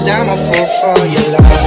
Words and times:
cause 0.00 0.08
I'm 0.08 0.32
a 0.32 0.36
fool 0.36 0.66
for 0.80 0.96
your 1.04 1.26
love. 1.36 1.60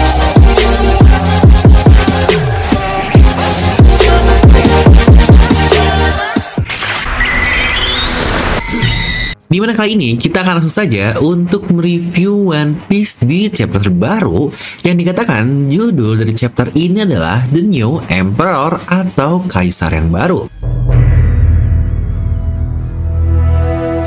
Di 9.53 9.61
mana 9.61 9.77
kali 9.77 9.93
ini 9.93 10.17
kita 10.17 10.41
akan 10.41 10.57
langsung 10.57 10.73
saja 10.73 11.13
untuk 11.21 11.69
mereview 11.69 12.49
One 12.57 12.73
Piece 12.89 13.21
di 13.21 13.53
chapter 13.53 13.85
terbaru 13.85 14.49
yang 14.81 14.97
dikatakan 14.97 15.69
judul 15.69 16.17
dari 16.17 16.33
chapter 16.33 16.73
ini 16.73 17.05
adalah 17.05 17.45
The 17.53 17.61
New 17.61 18.01
Emperor 18.09 18.81
atau 18.89 19.45
Kaisar 19.45 19.93
yang 19.93 20.09
baru. 20.09 20.49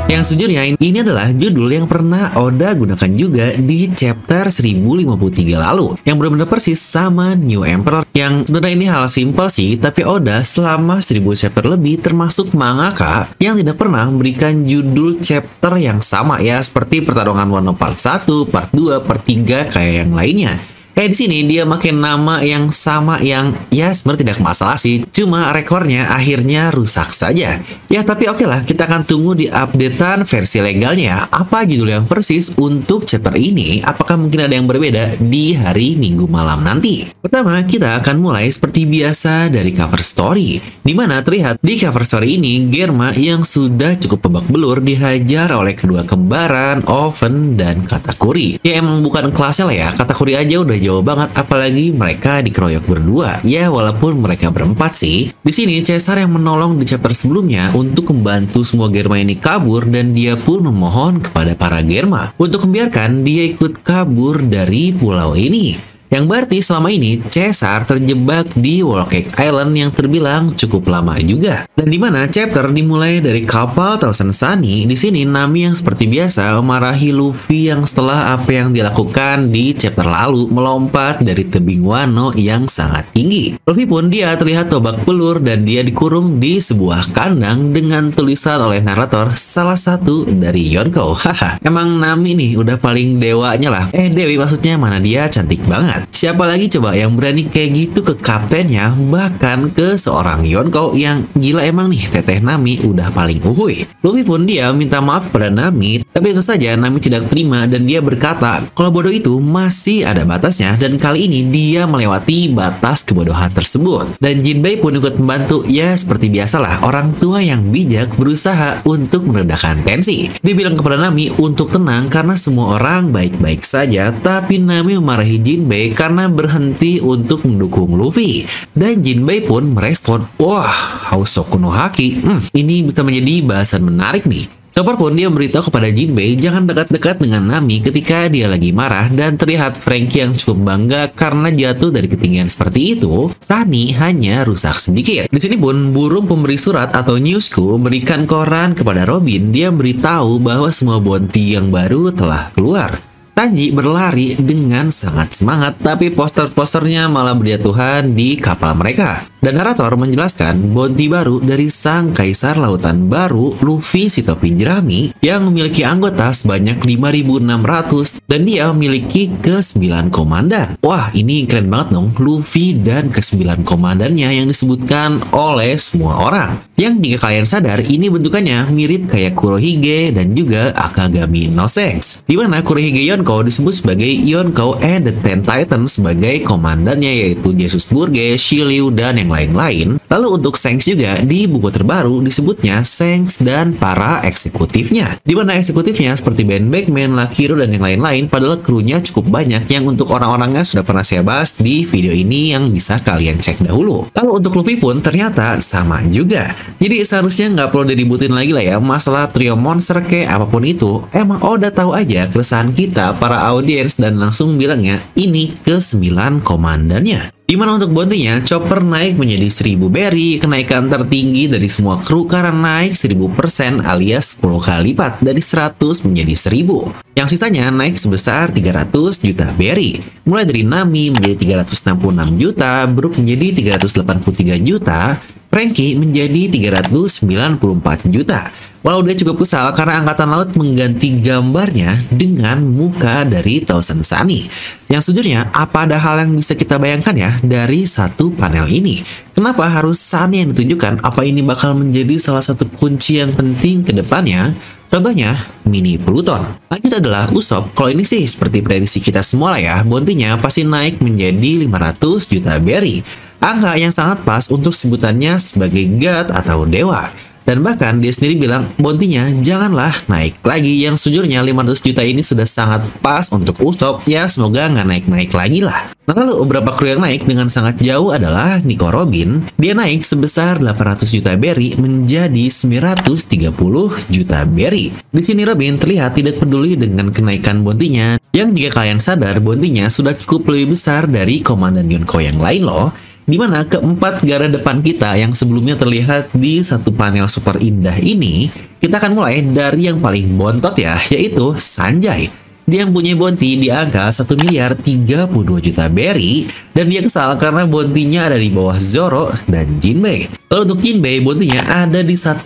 Yang 0.07 0.23
sejujurnya 0.31 0.79
ini 0.79 1.03
adalah 1.03 1.35
judul 1.35 1.67
yang 1.67 1.83
pernah 1.83 2.31
Oda 2.39 2.71
gunakan 2.71 3.11
juga 3.11 3.51
di 3.59 3.91
chapter 3.91 4.47
1053 4.47 5.11
lalu 5.59 5.99
yang 6.07 6.15
benar-benar 6.15 6.47
persis 6.47 6.79
sama 6.79 7.35
New 7.35 7.67
Emperor 7.67 8.07
yang 8.15 8.47
sebenarnya 8.47 8.75
ini 8.79 8.87
hal 8.87 9.11
simpel 9.11 9.51
sih 9.51 9.75
tapi 9.75 10.07
Oda 10.07 10.39
selama 10.47 11.03
1000 11.03 11.19
chapter 11.35 11.67
lebih 11.67 11.99
termasuk 11.99 12.55
mangaka 12.55 13.27
yang 13.43 13.59
tidak 13.59 13.75
pernah 13.75 14.07
memberikan 14.07 14.63
judul 14.63 15.19
chapter 15.19 15.75
yang 15.75 15.99
sama 15.99 16.39
ya 16.39 16.63
seperti 16.63 17.03
pertarungan 17.03 17.51
Wano 17.51 17.75
Part 17.75 17.99
1, 17.99 18.47
Part 18.47 18.71
2, 18.71 19.03
Part 19.03 19.27
3 19.27 19.75
kayak 19.75 19.93
yang 20.07 20.15
lainnya. 20.15 20.76
Kayak 20.97 21.13
di 21.13 21.17
sini 21.21 21.37
dia 21.45 21.61
makin 21.61 22.01
nama 22.01 22.41
yang 22.41 22.73
sama 22.73 23.21
yang 23.21 23.53
ya 23.69 23.93
sebenarnya 23.93 24.33
tidak 24.33 24.39
masalah 24.41 24.81
sih, 24.81 25.05
cuma 25.13 25.53
rekornya 25.53 26.09
akhirnya 26.09 26.73
rusak 26.73 27.13
saja. 27.13 27.61
Ya 27.85 28.01
tapi 28.01 28.25
oke 28.25 28.41
lah, 28.49 28.65
kita 28.65 28.89
akan 28.89 29.05
tunggu 29.05 29.37
di 29.37 29.45
updatean 29.45 30.25
versi 30.25 30.57
legalnya 30.57 31.05
ya. 31.05 31.19
Apa 31.29 31.69
judul 31.69 32.01
yang 32.01 32.09
persis 32.09 32.49
untuk 32.57 33.05
chapter 33.05 33.37
ini? 33.37 33.77
Apakah 33.85 34.17
mungkin 34.17 34.49
ada 34.49 34.57
yang 34.57 34.65
berbeda 34.65 35.21
di 35.21 35.53
hari 35.53 35.93
Minggu 35.93 36.25
malam 36.25 36.65
nanti? 36.65 37.05
Pertama, 37.21 37.61
kita 37.61 38.01
akan 38.01 38.17
mulai 38.17 38.49
seperti 38.49 38.89
biasa 38.89 39.53
dari 39.53 39.69
cover 39.77 40.01
story, 40.01 40.57
di 40.81 40.97
mana 40.97 41.21
terlihat 41.21 41.61
di 41.61 41.77
cover 41.77 42.09
story 42.09 42.41
ini 42.41 42.73
Germa 42.73 43.13
yang 43.13 43.45
sudah 43.45 44.01
cukup 44.01 44.33
babak 44.33 44.49
belur 44.49 44.81
dihajar 44.81 45.53
oleh 45.53 45.77
kedua 45.77 46.09
kembaran 46.09 46.81
Oven 46.89 47.53
dan 47.53 47.85
Katakuri. 47.85 48.57
Ya 48.65 48.81
emang 48.81 49.05
bukan 49.05 49.29
kelasnya 49.29 49.69
lah 49.69 49.77
ya, 49.77 49.89
Katakuri 49.93 50.33
aja 50.33 50.57
udah 50.65 50.86
jauh 50.87 51.03
banget 51.03 51.35
apalagi 51.35 51.91
mereka 51.91 52.39
dikeroyok 52.39 52.87
berdua. 52.87 53.43
Ya 53.43 53.67
walaupun 53.67 54.23
mereka 54.23 54.47
berempat 54.47 54.95
sih. 54.95 55.35
Di 55.43 55.51
sini 55.51 55.83
Caesar 55.83 56.23
yang 56.23 56.31
menolong 56.39 56.79
di 56.79 56.87
chapter 56.87 57.11
sebelumnya 57.11 57.75
untuk 57.75 58.15
membantu 58.15 58.63
semua 58.63 58.87
Germa 58.87 59.19
ini 59.19 59.35
kabur 59.35 59.83
dan 59.83 60.15
dia 60.15 60.39
pun 60.39 60.63
memohon 60.63 61.19
kepada 61.19 61.51
para 61.59 61.83
Germa 61.83 62.31
untuk 62.39 62.63
membiarkan 62.63 63.27
dia 63.27 63.43
ikut 63.51 63.83
kabur 63.83 64.39
dari 64.47 64.95
pulau 64.95 65.35
ini. 65.35 65.96
Yang 66.07 66.23
berarti 66.27 66.57
selama 66.63 66.87
ini 66.91 67.19
Caesar 67.19 67.83
terjebak 67.83 68.47
di 68.55 68.79
Wall 68.79 69.03
Cake 69.07 69.35
Island 69.35 69.75
yang 69.75 69.91
terbilang 69.91 70.55
cukup 70.55 70.87
lama 70.87 71.19
juga. 71.19 71.67
Dan 71.75 71.91
di 71.91 71.99
mana 71.99 72.23
chapter 72.27 72.67
dimulai 72.71 73.19
dari 73.19 73.43
kapal 73.43 73.99
Thousand 73.99 74.31
Sunny, 74.31 74.87
di 74.87 74.95
sini 74.95 75.27
Nami 75.27 75.67
yang 75.67 75.75
seperti 75.75 76.07
biasa 76.07 76.55
memarahi 76.59 77.11
Luffy 77.11 77.67
yang 77.69 77.83
setelah 77.83 78.37
apa 78.37 78.49
yang 78.53 78.71
dilakukan 78.71 79.51
di 79.51 79.75
chapter 79.75 80.07
lalu 80.07 80.47
melompat 80.47 81.19
dari 81.19 81.43
tebing 81.47 81.83
Wano 81.83 82.31
yang 82.35 82.65
sangat 82.69 83.11
tinggi. 83.11 83.59
Luffy 83.67 83.83
pun 83.83 84.07
dia 84.07 84.33
terlihat 84.39 84.71
tobak 84.71 85.03
pelur 85.03 85.43
dan 85.43 85.67
dia 85.67 85.83
dikurung 85.83 86.37
di 86.37 86.61
sebuah 86.61 87.11
kandang 87.11 87.73
dengan 87.73 88.13
tulisan 88.13 88.61
oleh 88.63 88.79
narator 88.79 89.35
salah 89.35 89.77
satu 89.77 90.23
dari 90.27 90.71
Yonko. 90.71 91.13
Haha, 91.23 91.57
emang 91.63 91.99
Nami 91.99 92.37
nih 92.37 92.51
udah 92.55 92.77
paling 92.77 93.17
dewanya 93.17 93.69
lah. 93.73 93.85
Eh 93.91 94.07
Dewi 94.13 94.37
maksudnya 94.37 94.77
mana 94.77 95.01
dia 95.01 95.25
cantik 95.27 95.63
banget. 95.65 95.96
Siapa 96.11 96.43
lagi 96.45 96.69
coba 96.69 96.93
yang 96.93 97.15
berani 97.17 97.47
kayak 97.47 97.69
gitu 97.73 97.99
ke 98.03 98.13
kaptennya, 98.19 98.93
bahkan 99.09 99.69
ke 99.71 99.95
seorang 99.97 100.43
Yonko 100.45 100.93
yang 100.93 101.25
gila 101.33 101.63
emang 101.63 101.89
nih 101.93 102.03
teteh 102.09 102.43
Nami 102.43 102.81
udah 102.83 103.09
paling 103.13 103.41
uhui. 103.41 103.87
Luffy 104.05 104.23
pun 104.25 104.45
dia 104.45 104.69
minta 104.73 105.01
maaf 105.01 105.29
pada 105.33 105.49
Nami, 105.49 106.03
tapi 106.11 106.33
tentu 106.33 106.43
saja 106.43 106.73
Nami 106.73 106.97
tidak 106.97 107.29
terima 107.29 107.69
dan 107.69 107.85
dia 107.85 108.01
berkata 108.01 108.65
kalau 108.73 108.89
bodoh 108.89 109.13
itu 109.13 109.37
masih 109.37 110.03
ada 110.03 110.25
batasnya 110.25 110.75
dan 110.77 110.97
kali 110.97 111.29
ini 111.29 111.45
dia 111.47 111.85
melewati 111.85 112.49
batas 112.51 113.05
kebodohan 113.05 113.53
tersebut. 113.53 114.17
Dan 114.17 114.41
Jinbei 114.41 114.81
pun 114.81 114.97
ikut 114.97 115.21
membantu, 115.21 115.63
ya 115.69 115.93
seperti 115.93 116.33
biasalah 116.33 116.83
orang 116.83 117.13
tua 117.15 117.39
yang 117.41 117.69
bijak 117.69 118.13
berusaha 118.17 118.81
untuk 118.83 119.29
meredakan 119.29 119.85
tensi. 119.85 120.33
Dia 120.41 120.53
bilang 120.57 120.75
kepada 120.75 120.97
Nami 120.97 121.31
untuk 121.37 121.69
tenang 121.69 122.09
karena 122.09 122.33
semua 122.33 122.81
orang 122.81 123.13
baik-baik 123.13 123.61
saja, 123.61 124.09
tapi 124.11 124.59
Nami 124.59 124.97
memarahi 124.97 125.37
Jinbei 125.39 125.86
karena 125.91 126.31
berhenti 126.31 126.99
untuk 127.03 127.43
mendukung 127.43 127.95
Luffy. 127.95 128.47
Dan 128.71 129.03
Jinbei 129.03 129.43
pun 129.43 129.75
merespon, 129.75 130.27
wah, 130.39 130.71
Hausoku 131.11 131.59
no 131.59 131.69
Haki, 131.69 132.23
hmm, 132.23 132.41
ini 132.55 132.87
bisa 132.87 133.03
menjadi 133.03 133.35
bahasan 133.43 133.83
menarik 133.83 134.23
nih. 134.25 134.57
Chopper 134.77 134.93
pun 134.93 135.09
dia 135.17 135.25
memberitahu 135.25 135.73
kepada 135.73 135.89
Jinbei 135.89 136.37
jangan 136.37 136.69
dekat-dekat 136.69 137.17
dengan 137.17 137.49
Nami 137.49 137.81
ketika 137.81 138.29
dia 138.29 138.45
lagi 138.45 138.69
marah 138.69 139.09
dan 139.09 139.33
terlihat 139.33 139.73
Frankie 139.73 140.21
yang 140.21 140.37
cukup 140.37 140.69
bangga 140.69 141.09
karena 141.17 141.49
jatuh 141.49 141.89
dari 141.89 142.05
ketinggian 142.05 142.45
seperti 142.45 142.93
itu. 142.93 143.33
Sunny 143.41 143.89
hanya 143.97 144.45
rusak 144.45 144.77
sedikit. 144.77 145.33
Di 145.33 145.39
sini 145.41 145.57
pun 145.57 145.97
burung 145.97 146.29
pemberi 146.29 146.61
surat 146.61 146.93
atau 146.93 147.17
newsku 147.17 147.73
memberikan 147.81 148.29
koran 148.29 148.77
kepada 148.77 149.01
Robin. 149.09 149.49
Dia 149.49 149.73
memberitahu 149.73 150.37
bahwa 150.45 150.69
semua 150.69 151.01
bounty 151.01 151.57
yang 151.57 151.73
baru 151.73 152.13
telah 152.13 152.53
keluar. 152.53 153.01
Tanji 153.37 153.69
berlari 153.69 154.33
dengan 154.33 154.89
sangat 154.89 155.37
semangat, 155.37 155.77
tapi 155.77 156.09
poster-posternya 156.09 157.05
malah 157.05 157.37
berjatuhan 157.37 158.17
di 158.17 158.33
kapal 158.33 158.73
mereka. 158.73 159.29
Dan 159.37 159.61
narator 159.61 159.93
menjelaskan 159.93 160.73
bounty 160.73 161.05
baru 161.05 161.37
dari 161.37 161.69
sang 161.69 162.09
kaisar 162.09 162.57
lautan 162.57 163.05
baru, 163.05 163.53
Luffy 163.61 164.09
si 164.09 164.25
topi 164.25 164.57
jerami, 164.57 165.13
yang 165.21 165.45
memiliki 165.45 165.85
anggota 165.85 166.33
sebanyak 166.33 166.81
5.600 166.81 168.25
dan 168.25 168.41
dia 168.49 168.73
memiliki 168.73 169.29
ke-9 169.29 170.09
komandan. 170.09 170.73
Wah, 170.81 171.13
ini 171.13 171.45
keren 171.45 171.69
banget 171.69 171.93
dong, 171.93 172.17
Luffy 172.17 172.73
dan 172.73 173.13
ke-9 173.13 173.61
komandannya 173.61 174.41
yang 174.41 174.49
disebutkan 174.49 175.21
oleh 175.29 175.77
semua 175.77 176.25
orang. 176.25 176.57
Yang 176.73 176.93
jika 177.05 177.29
kalian 177.29 177.45
sadar, 177.45 177.85
ini 177.85 178.09
bentukannya 178.09 178.65
mirip 178.73 179.05
kayak 179.13 179.37
Kurohige 179.37 180.09
dan 180.17 180.33
juga 180.33 180.73
Akagami 180.73 181.53
no 181.53 181.69
Sense. 181.69 182.25
Di 182.25 182.33
mana 182.33 182.65
Kurohige 182.65 183.05
Yonko 183.05 183.26
disebut 183.27 183.83
sebagai 183.83 184.07
Yonko 184.07 184.79
and 184.79 185.03
the 185.03 185.13
Ten 185.19 185.43
Titans 185.43 185.99
sebagai 185.99 186.47
komandannya 186.47 187.11
yaitu 187.27 187.51
Jesus 187.51 187.83
Burge, 187.83 188.39
Shiryu, 188.39 188.87
dan 188.95 189.19
yang 189.19 189.27
lain-lain. 189.27 189.99
Lalu 190.07 190.39
untuk 190.39 190.55
Shanks 190.55 190.87
juga 190.87 191.19
di 191.19 191.43
buku 191.43 191.67
terbaru 191.67 192.23
disebutnya 192.23 192.79
Shanks 192.87 193.43
dan 193.43 193.75
para 193.75 194.23
eksekutifnya. 194.23 195.19
Di 195.27 195.35
mana 195.35 195.59
eksekutifnya 195.59 196.15
seperti 196.15 196.47
Ben 196.47 196.71
Beckman, 196.71 197.19
Lakiro, 197.19 197.59
dan 197.59 197.75
yang 197.75 197.83
lain-lain 197.83 198.31
padahal 198.31 198.63
krunya 198.63 199.03
cukup 199.03 199.27
banyak 199.27 199.67
yang 199.67 199.83
untuk 199.83 200.07
orang-orangnya 200.15 200.63
sudah 200.63 200.87
pernah 200.87 201.03
saya 201.03 201.19
bahas 201.27 201.59
di 201.59 201.83
video 201.83 202.15
ini 202.15 202.55
yang 202.55 202.71
bisa 202.71 203.03
kalian 203.03 203.43
cek 203.43 203.67
dahulu. 203.67 204.07
Lalu 204.15 204.31
untuk 204.31 204.55
Luffy 204.55 204.79
pun 204.79 205.03
ternyata 205.03 205.59
sama 205.59 205.99
juga. 206.07 206.55
Jadi 206.79 207.03
seharusnya 207.03 207.51
nggak 207.51 207.69
perlu 207.75 207.91
diributin 207.91 208.31
lagi 208.31 208.55
lah 208.55 208.63
ya 208.63 208.75
masalah 208.79 209.27
trio 209.27 209.59
monster 209.59 209.99
kayak 210.05 210.39
apa 210.39 210.45
pun 210.47 210.63
itu. 210.63 211.03
Emang 211.11 211.43
Oda 211.43 211.73
tahu 211.73 211.91
aja 211.91 212.29
keresahan 212.29 212.71
kita 212.71 213.16
para 213.17 213.41
audiens 213.49 213.97
dan 213.97 214.21
langsung 214.21 214.55
bilangnya 214.55 215.01
ini 215.17 215.49
ke 215.51 215.81
9 215.81 216.45
komandannya. 216.45 217.33
Di 217.47 217.55
mana 217.55 217.79
untuk 217.79 217.95
bounty-nya, 217.95 218.43
Chopper 218.43 218.83
naik 218.83 219.15
menjadi 219.15 219.47
1000 219.47 219.87
berry, 219.87 220.35
kenaikan 220.35 220.91
tertinggi 220.91 221.47
dari 221.47 221.71
semua 221.71 221.95
kru 221.95 222.27
karena 222.27 222.51
naik 222.51 222.91
1000% 222.91 223.87
alias 223.87 224.35
10 224.43 224.59
kali 224.59 224.91
lipat 224.91 225.23
dari 225.23 225.39
100 225.39 226.03
menjadi 226.03 226.35
1000. 226.35 227.15
Yang 227.15 227.27
sisanya 227.33 227.71
naik 227.71 227.95
sebesar 227.95 228.51
300 228.51 229.23
juta 229.23 229.47
berry. 229.55 230.03
Mulai 230.27 230.43
dari 230.43 230.67
Nami 230.67 231.15
menjadi 231.15 231.63
366 231.63 232.35
juta, 232.35 232.83
Brook 232.83 233.15
menjadi 233.15 233.79
383 233.79 234.59
juta, 234.59 235.15
Frankie 235.47 235.95
menjadi 235.95 236.51
394 236.51 238.11
juta. 238.11 238.51
Walau 238.87 239.03
dia 239.03 239.19
cukup 239.19 239.43
kesal 239.43 239.67
karena 239.75 239.99
Angkatan 239.99 240.31
Laut 240.31 240.55
mengganti 240.55 241.19
gambarnya 241.19 242.07
dengan 242.07 242.63
muka 242.63 243.27
dari 243.27 243.59
Thousand 243.59 243.99
Sunny. 243.99 244.47
Yang 244.87 245.11
sejujurnya, 245.11 245.51
apa 245.51 245.83
ada 245.83 245.99
hal 245.99 246.23
yang 246.23 246.31
bisa 246.31 246.55
kita 246.55 246.79
bayangkan 246.79 247.11
ya 247.11 247.35
dari 247.43 247.83
satu 247.83 248.31
panel 248.31 248.63
ini? 248.71 249.03
Kenapa 249.35 249.67
harus 249.67 249.99
Sunny 249.99 250.39
yang 250.39 250.55
ditunjukkan? 250.55 251.03
Apa 251.03 251.27
ini 251.27 251.43
bakal 251.43 251.75
menjadi 251.75 252.15
salah 252.15 252.39
satu 252.39 252.63
kunci 252.79 253.19
yang 253.19 253.35
penting 253.35 253.83
ke 253.83 253.91
depannya? 253.91 254.55
Contohnya, 254.87 255.35
mini 255.67 255.99
Pluton. 255.99 256.47
Lanjut 256.71 256.93
adalah 257.03 257.27
Usop. 257.35 257.75
Kalau 257.75 257.91
ini 257.91 258.07
sih 258.07 258.23
seperti 258.23 258.63
prediksi 258.63 259.03
kita 259.03 259.19
semua 259.19 259.51
lah 259.51 259.59
ya, 259.59 259.75
bontinya 259.83 260.39
pasti 260.39 260.63
naik 260.63 261.03
menjadi 261.03 261.67
500 261.67 262.31
juta 262.31 262.55
berry. 262.63 263.03
Angka 263.43 263.75
yang 263.75 263.91
sangat 263.91 264.23
pas 264.23 264.47
untuk 264.47 264.71
sebutannya 264.71 265.35
sebagai 265.43 265.83
God 265.99 266.31
atau 266.31 266.63
dewa. 266.63 267.26
Dan 267.47 267.63
bahkan 267.63 268.03
dia 268.03 268.11
sendiri 268.11 268.43
bilang, 268.43 268.67
Bontinya 268.75 269.31
janganlah 269.39 269.95
naik 270.11 270.43
lagi. 270.43 270.83
Yang 270.83 271.07
sejujurnya 271.07 271.39
500 271.39 271.79
juta 271.79 272.03
ini 272.03 272.19
sudah 272.19 272.43
sangat 272.43 272.91
pas 272.99 273.31
untuk 273.31 273.55
Usop. 273.63 274.03
Ya 274.03 274.27
semoga 274.27 274.67
nggak 274.67 274.83
naik-naik 274.83 275.31
lagi 275.31 275.63
lah. 275.63 275.95
Nah, 276.11 276.15
lalu 276.23 276.43
beberapa 276.43 276.75
kru 276.75 276.91
yang 276.91 277.03
naik 277.03 277.23
dengan 277.23 277.47
sangat 277.47 277.79
jauh 277.79 278.11
adalah 278.11 278.59
Nico 278.59 278.91
Robin. 278.91 279.47
Dia 279.55 279.71
naik 279.71 280.03
sebesar 280.03 280.59
800 280.59 281.07
juta 281.07 281.39
berry 281.39 281.79
menjadi 281.79 282.51
930 282.51 284.11
juta 284.11 284.43
berry. 284.43 284.91
Di 285.07 285.23
sini 285.23 285.47
Robin 285.47 285.79
terlihat 285.79 286.19
tidak 286.19 286.43
peduli 286.43 286.75
dengan 286.75 287.15
kenaikan 287.15 287.63
bontinya. 287.63 288.19
Yang 288.35 288.49
jika 288.59 288.83
kalian 288.83 288.99
sadar, 288.99 289.39
bontinya 289.39 289.87
sudah 289.87 290.15
cukup 290.19 290.51
lebih 290.51 290.75
besar 290.75 291.07
dari 291.07 291.39
Komandan 291.39 291.87
Yonko 291.87 292.19
yang 292.19 292.43
lain 292.43 292.67
loh 292.67 293.06
di 293.27 293.35
mana 293.35 293.67
keempat 293.67 294.23
gara 294.23 294.47
depan 294.47 294.79
kita 294.79 295.19
yang 295.19 295.35
sebelumnya 295.35 295.75
terlihat 295.75 296.31
di 296.31 296.63
satu 296.63 296.95
panel 296.95 297.27
super 297.27 297.59
indah 297.59 297.99
ini, 297.99 298.47
kita 298.79 299.03
akan 299.03 299.19
mulai 299.19 299.43
dari 299.43 299.91
yang 299.91 299.99
paling 299.99 300.31
bontot 300.39 300.71
ya, 300.79 300.95
yaitu 301.11 301.51
Sanjay. 301.59 302.46
Dia 302.67 302.83
yang 302.83 302.91
punya 302.91 303.15
bonti 303.15 303.55
di 303.55 303.71
angka 303.71 304.11
1 304.11 304.27
miliar 304.43 304.75
32 304.75 305.31
juta 305.63 305.87
berry 305.87 306.51
dan 306.75 306.91
dia 306.91 306.99
kesal 306.99 307.39
karena 307.39 307.63
bontinya 307.63 308.27
ada 308.27 308.35
di 308.35 308.51
bawah 308.51 308.75
Zoro 308.75 309.31
dan 309.47 309.79
Jinbei. 309.79 310.27
Lalu 310.51 310.61
untuk 310.67 310.79
Jinbei 310.83 311.23
bontinya 311.23 311.63
ada 311.63 312.03
di 312.03 312.19
1,1 312.19 312.43